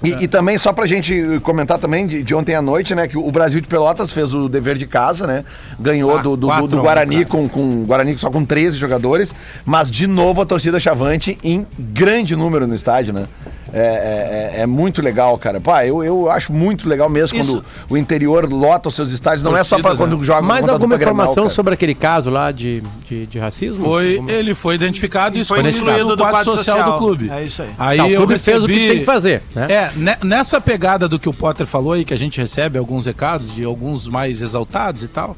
[0.04, 3.06] E, e também, só pra gente comentar também de, de ontem à noite, né?
[3.06, 5.44] Que o Brasil de Pelotas fez o dever de casa, né?
[5.78, 7.28] Ganhou Ah, do, do, do- quatro do a um, Guarani cara.
[7.28, 9.32] com, com Guarani só com 13 jogadores,
[9.64, 13.26] mas de novo a torcida chavante em grande número no estádio, né?
[13.74, 15.58] É, é- é- é muito legal, cara.
[15.58, 19.42] Pá, eu, eu acho muito legal mesmo Isso- quando o interior lota os seus estádios.
[19.42, 20.24] Não é só pra Torcidas, quando né?
[20.26, 23.82] joga Mais alguma Grenal, informação sobre aquele caso lá de, de, de racismo?
[23.84, 26.92] Foi, Alguma- ele foi identificado e Foi excluído do do quadro social, social.
[26.92, 27.30] do clube.
[27.30, 27.70] É isso aí.
[27.78, 29.66] Aí Tá, o clube fez o que recebi- tem que fazer, né?
[29.72, 33.06] É, ne- nessa pegada do que o Potter falou aí, que a gente recebe alguns
[33.06, 35.34] recados de alguns mais exaltados e tal.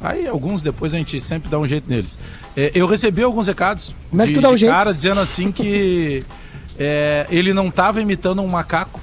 [0.00, 2.18] Aí alguns depois a gente sempre dá um jeito neles.
[2.56, 4.72] É, eu recebi alguns recados Como é que de, tu dá um de jeito?
[4.72, 6.24] cara dizendo assim que
[6.78, 9.00] é, ele não estava imitando um macaco,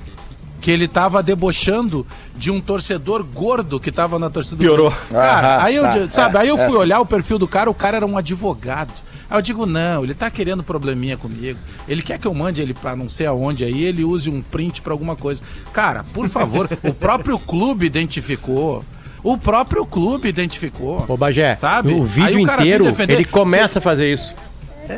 [0.61, 2.05] que ele estava debochando
[2.36, 4.57] de um torcedor gordo que estava na torcida.
[4.57, 4.93] do Piorou.
[5.09, 6.67] Cara, Aham, aí eu, tá, sabe, é, aí eu é.
[6.67, 8.91] fui olhar o perfil do cara, o cara era um advogado.
[9.30, 11.59] Aí eu digo, não, ele tá querendo probleminha comigo.
[11.88, 14.82] Ele quer que eu mande ele pra não sei aonde aí, ele use um print
[14.82, 15.41] pra alguma coisa.
[15.72, 18.84] Cara, por favor, o próprio clube identificou.
[19.24, 21.05] O próprio clube identificou.
[21.07, 21.93] Ô, Bagé, Sabe?
[21.93, 24.34] o Aí vídeo o inteiro, defender- ele começa a fazer isso.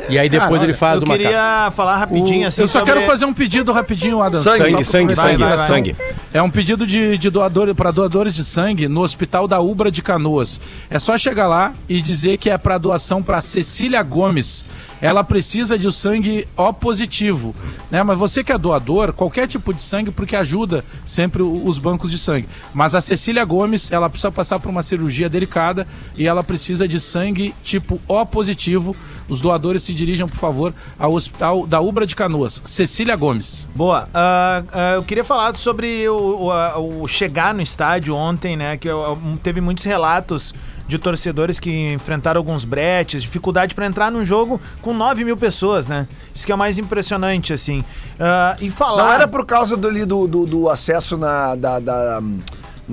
[0.08, 2.94] E aí depois cara, ele faz eu uma queria falar rapidinho, assim, eu só sobre-
[2.94, 4.40] quero fazer um pedido rapidinho, Adam.
[4.40, 5.66] Sangue, sangue, sangue, a ligação.
[5.76, 5.96] sangue.
[6.32, 10.00] É um pedido de, de doador para doadores de sangue no Hospital da Ubra de
[10.02, 10.60] Canoas.
[10.88, 14.64] É só chegar lá e dizer que é para doação para Cecília Gomes.
[15.02, 17.54] Ela precisa de sangue O positivo,
[17.90, 18.02] né?
[18.04, 22.16] Mas você que é doador, qualquer tipo de sangue, porque ajuda sempre os bancos de
[22.16, 22.48] sangue.
[22.72, 25.86] Mas a Cecília Gomes, ela precisa passar por uma cirurgia delicada
[26.16, 28.94] e ela precisa de sangue tipo O positivo.
[29.28, 32.62] Os doadores se dirijam, por favor, ao Hospital da Ubra de Canoas.
[32.64, 33.68] Cecília Gomes.
[33.74, 34.08] Boa.
[34.14, 38.76] Ah, ah, eu queria falar sobre o, o- o chegar no estádio ontem, né?
[38.76, 40.52] Que eu- teve muitos relatos
[40.92, 45.88] de torcedores que enfrentaram alguns bretes, dificuldade para entrar num jogo com 9 mil pessoas,
[45.88, 46.06] né?
[46.34, 47.82] Isso que é o mais impressionante, assim.
[48.20, 49.04] Ah, e falar.
[49.04, 52.20] Não era por causa do, do, do acesso na, da, da-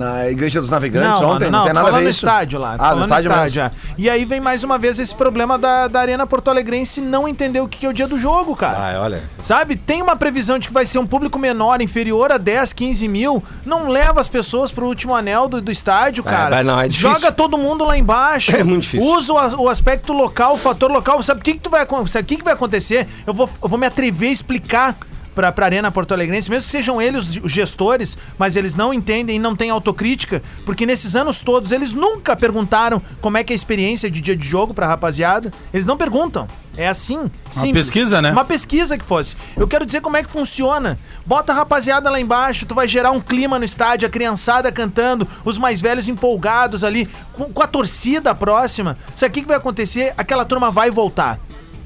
[0.00, 1.44] na Igreja dos Navegantes Não, ontem?
[1.44, 2.24] mano, não, não, tem nada a ver no isso.
[2.24, 2.76] estádio lá.
[2.78, 3.60] Ah, no estádio, mesmo.
[3.60, 3.70] é.
[3.98, 7.60] E aí vem mais uma vez esse problema da, da Arena Porto Alegrense não entender
[7.60, 8.96] o que que é o dia do jogo, cara.
[8.98, 9.22] Ah, olha.
[9.42, 9.74] Sabe?
[9.76, 13.42] Tem uma previsão de que vai ser um público menor, inferior a 10, 15 mil.
[13.64, 16.62] Não leva as pessoas pro último anel do, do estádio, É, cara.
[16.62, 17.14] não, é difícil.
[17.14, 18.52] Joga todo mundo lá embaixo.
[18.60, 19.08] É muito difícil.
[19.10, 21.22] Usa o, o aspecto local, o fator local.
[21.22, 23.06] Sabe o que, que, tu vai, sabe o que, que vai acontecer?
[23.26, 24.96] Eu vou, eu vou me atrever a explicar
[25.34, 29.36] pra, pra Arena Porto Alegrense, mesmo que sejam eles os gestores, mas eles não entendem
[29.36, 33.54] e não têm autocrítica, porque nesses anos todos eles nunca perguntaram como é que é
[33.54, 35.50] a experiência de dia de jogo pra rapaziada.
[35.72, 36.46] Eles não perguntam.
[36.76, 37.86] É assim, simples.
[37.86, 38.30] pesquisa, né?
[38.30, 39.36] Uma pesquisa que fosse.
[39.56, 40.98] Eu quero dizer como é que funciona.
[41.26, 45.26] Bota a rapaziada lá embaixo, tu vai gerar um clima no estádio, a criançada cantando,
[45.44, 48.96] os mais velhos empolgados ali, com, com a torcida próxima.
[49.16, 50.14] Sabe o que, que vai acontecer?
[50.16, 51.38] Aquela turma vai voltar.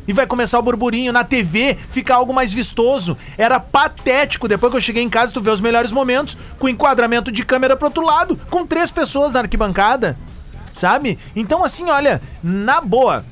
[0.07, 3.17] E vai começar o burburinho na TV, fica algo mais vistoso.
[3.39, 4.49] Era patético.
[4.49, 7.77] Depois que eu cheguei em casa, tu vê os melhores momentos, com enquadramento de câmera
[7.77, 10.17] pro outro lado, com três pessoas na arquibancada.
[10.75, 11.19] Sabe?
[11.37, 13.25] Então, assim, olha, na boa,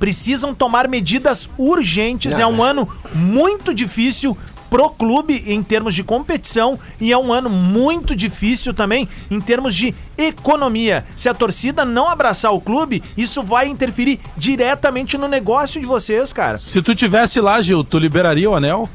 [0.00, 2.38] precisam tomar medidas urgentes.
[2.38, 4.36] É um ano muito difícil
[4.70, 9.74] pro clube em termos de competição e é um ano muito difícil também em termos
[9.74, 11.04] de economia.
[11.16, 16.32] Se a torcida não abraçar o clube, isso vai interferir diretamente no negócio de vocês,
[16.32, 16.56] cara.
[16.56, 18.88] Se tu tivesse lá, Gil, tu liberaria o anel?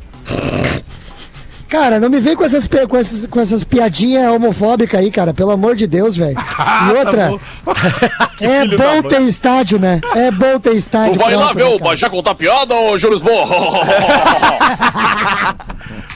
[1.75, 5.33] Cara, não me vem com essas, com essas, com essas piadinhas homofóbicas aí, cara.
[5.33, 6.37] Pelo amor de Deus, velho.
[6.37, 7.37] Ah, E tá outra,
[8.39, 9.99] é bom ter estádio, né?
[10.15, 11.13] É bom ter estádio.
[11.13, 11.79] Tu vai lá ver né, o?
[11.79, 13.19] Bajé contar piada, ô Júlio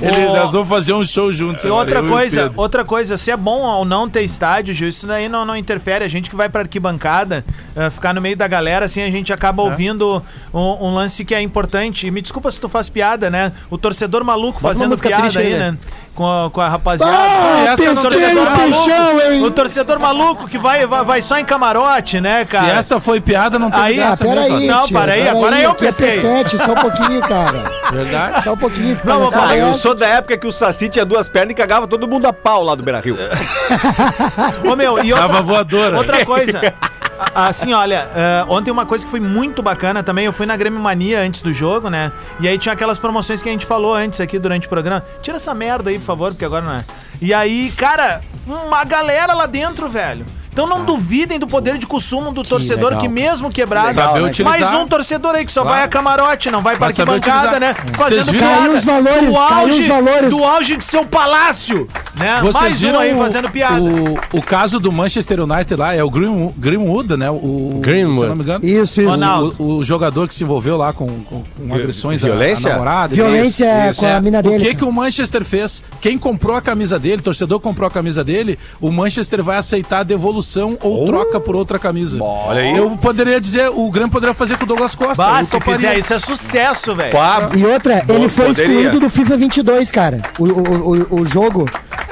[0.02, 0.34] Ô.
[0.34, 1.64] nós vamos fazer um show juntos.
[1.66, 2.62] E outra e coisa, Pedro.
[2.62, 6.06] outra coisa, se é bom ou não ter estádio, Gil, isso daí não, não interfere.
[6.06, 7.44] A gente que vai pra arquibancada,
[7.76, 11.36] eh, ficar no meio da galera, assim, a gente acaba ouvindo um, um lance que
[11.36, 12.08] é importante.
[12.08, 13.52] E me desculpa se tu faz piada, né?
[13.70, 15.78] O torcedor maluco Bota fazendo piada triste aí, aí, né?
[16.16, 17.14] Com a, com a rapaziada.
[17.16, 19.42] Ah, essa não pesquei tenho o bichão, hein?
[19.42, 22.74] O torcedor maluco que vai, vai, vai só em camarote, né, Se cara?
[22.74, 24.68] essa foi piada, não tem Aí- graça Ah, peraí.
[24.68, 26.22] Não, tio, para aí, agora eu aqui é pesquei.
[26.22, 27.64] P7, só um pouquinho, cara.
[27.94, 28.44] Verdade?
[28.44, 29.00] Só um pouquinho.
[29.06, 31.88] Não, vou falar, eu sou da época que o Saci tinha duas pernas e cagava
[31.88, 33.16] todo mundo a pau lá do Beira Rio.
[34.70, 35.98] Ô, meu, e outra, Tava voadora.
[35.98, 36.60] outra coisa.
[37.36, 40.80] Assim, olha, eh, ontem uma coisa que foi muito bacana também, eu fui na Grêmio
[40.80, 42.12] Mania antes do jogo, né?
[42.40, 45.04] E aí tinha aquelas promoções que a gente falou antes aqui durante o programa.
[45.22, 46.86] Tira essa merda aí, por favor, porque agora não é.
[47.22, 50.26] E aí, cara, uma galera lá dentro, velho.
[50.60, 54.60] Então não duvidem do poder de consumo do torcedor legal, que mesmo quebrado, Saber utilizar.
[54.60, 55.78] mais um torcedor aí que só Claro.
[55.78, 57.74] vai a camarote, não vai saber arquibancada, né?
[57.94, 60.30] Fazendo piada Caiu os valores, do caiu auge, os valores.
[60.32, 62.40] do auge de seu palácio, né?
[62.42, 63.80] Vocês mais um viram aí o- fazendo piada.
[63.82, 67.30] O, o caso do Manchester United lá, é o Green, Greenwood, né?
[67.32, 68.20] O, Greenwood.
[68.20, 68.66] Se não me engano.
[68.66, 69.56] Isso, isso.
[69.60, 72.68] O, o jogador que se envolveu lá com, com, com agressões violência?
[72.68, 73.16] à namorada.
[73.16, 74.66] Violência é Isso, com a mina O dele.
[74.66, 75.82] que, que o Manchester fez?
[76.02, 80.00] Quem comprou a camisa dele, o torcedor comprou a camisa dele, o Manchester vai aceitar
[80.00, 80.49] a devolução
[80.82, 82.22] ou troca por outra camisa.
[82.22, 82.78] Olha aí.
[82.78, 85.24] Eu poderia dizer, o Grêmio poderia fazer com o Douglas Costa.
[85.24, 87.12] Bah, se fizer isso é sucesso, velho.
[87.58, 88.72] E outra, ele foi poderia.
[88.72, 90.22] excluído do FIFA 22, cara.
[90.40, 91.66] O, o, o, o jogo,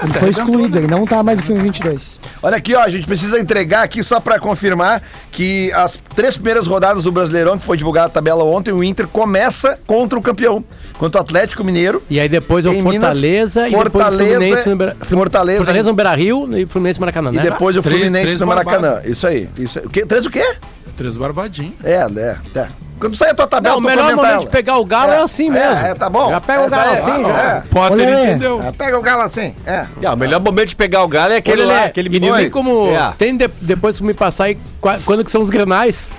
[0.04, 2.20] ele foi excluído, ele não tá mais no FIFA 22.
[2.44, 6.68] Olha aqui, ó, a gente precisa entregar aqui só pra confirmar que as três primeiras
[6.68, 10.64] rodadas do Brasileirão, que foi divulgada a tabela ontem, o Inter começa contra o campeão,
[11.00, 12.02] contra o Atlético Mineiro.
[12.10, 14.96] E aí depois é o Em Minas, Fortaleza e Fortaleza, depois o Fluminense no Beira-
[15.02, 17.44] Fortaleza, Fortaleza no Beira Rio e Fluminense Maracanã, E né?
[17.44, 18.82] depois o Três- Fluminense três no Maracanã.
[18.94, 19.12] barbados.
[19.12, 19.50] Isso aí.
[19.58, 19.86] Isso aí.
[19.86, 20.06] O quê?
[20.06, 20.56] Três o quê?
[20.96, 21.74] Três barbadinhos.
[21.84, 22.38] É, né?
[22.56, 22.68] É.
[23.00, 24.40] Quando sair a tua tabela, Não, o melhor momento ela.
[24.40, 25.86] de pegar o galo é, assim mesmo.
[25.86, 26.32] É, é, tá bom.
[26.32, 27.54] Já pega o galo é, assim, tá já.
[27.60, 28.24] bom, Potter Olê.
[28.24, 28.62] entendeu.
[28.64, 29.56] É, pega o galo assim.
[29.68, 29.86] É.
[30.04, 32.36] Ah, o melhor momento de pegar o galo é aquele lá, aquele e menino.
[32.36, 32.88] tem como.
[32.88, 33.14] É.
[33.16, 36.10] Tem de- depois que me passar aí qua- quando que são os grenais.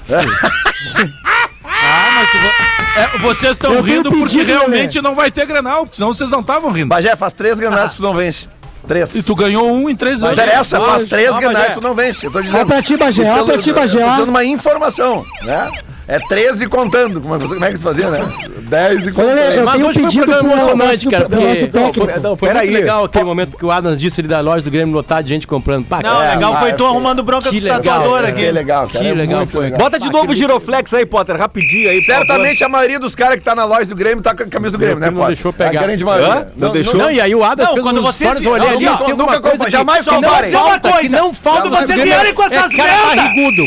[1.65, 5.87] Ah, mas se vo- é, vocês estão rindo porque pedido, realmente não vai ter Grenal,
[5.91, 6.89] senão vocês não estavam rindo.
[6.89, 8.47] Bagé, faz três granadas que tu não vence.
[8.89, 9.15] Três.
[9.15, 10.41] E tu ganhou um em três Não anos.
[10.43, 11.69] interessa, faz três granadas Bagé.
[11.69, 12.27] que tu não vence.
[12.27, 12.63] Eu tô dizendo.
[12.63, 14.17] Ó pra ti, Bagé, tô- pra ti, eu tô Bagé, ó.
[14.17, 15.71] dando uma informação, né?
[16.09, 17.21] É 13 contando.
[17.21, 18.27] Como é, que- como é fazia, né?
[18.63, 19.37] 10 e contando.
[19.39, 22.21] eu Mas um hoje foi um pedido programa pro emocionante, nosso- cara, porque-.
[22.23, 22.67] Não, foi Peraí.
[22.71, 25.29] muito legal aquele momento que o Adams disse ali da loja do Grêmio lotada de
[25.29, 25.85] gente comprando.
[25.85, 27.83] Pá, Não, cara, legal ah, foi é tu que- arrumando bronca que com o legal,
[27.83, 28.41] tatuador é, aqui.
[28.41, 29.05] Que legal, cara.
[29.05, 29.65] Que é legal foi.
[29.65, 29.79] legal.
[29.79, 32.01] Bota de novo o Giroflex aí, Potter, rapidinho aí.
[32.01, 34.73] Certamente a maioria dos caras que tá na loja do Grêmio tá com a camisa
[34.73, 35.35] do Grêmio, né, não Potter?
[35.35, 35.81] deixou pegar.
[35.81, 36.33] A grande maioria.
[36.33, 36.47] Hã?
[36.57, 36.95] Não deixou?
[36.97, 39.05] Não, e aí o Adams Não, fez quando uns vocês stories, eu olhei ali, Nunca-
[39.05, 40.51] tem alguma coisa jamais não comparem.
[40.53, 42.93] Só uma falta, que não falta Quando vocês vierem com é essas merda,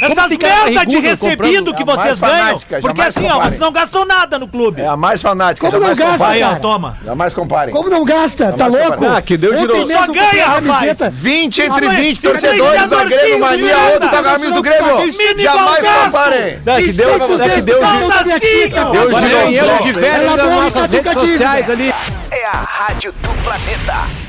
[0.02, 4.40] essas merda de recebido que É vocês ganham, porque assim, ó, vocês não gastam nada
[4.40, 4.82] no clube.
[4.82, 5.66] É a mais fanática.
[5.68, 6.44] Como não jamais gasta, comparem.
[6.44, 6.98] Aí, ó, toma.
[7.06, 7.74] Jamais comparem.
[7.74, 8.52] Como não gasta?
[8.54, 9.06] Tá louco?
[9.06, 9.92] Ah, que deu Ontem girou.
[9.92, 10.66] Só ganha, rapaz.
[10.66, 11.10] camiseta.
[11.10, 14.62] 20 entre Ah, mas 20 fica torcedores da Grêmio Mania, outro com a camisa do
[14.62, 15.14] Grêmio.
[15.38, 16.42] Jamais comparem.
[16.66, 19.66] É que deu, é que deu, Não, giro- deu Olha girou aí, só.
[19.66, 21.94] eu de velho Ela nas boa, nossas redes sociais ali.
[22.32, 24.21] É a rádio do planeta.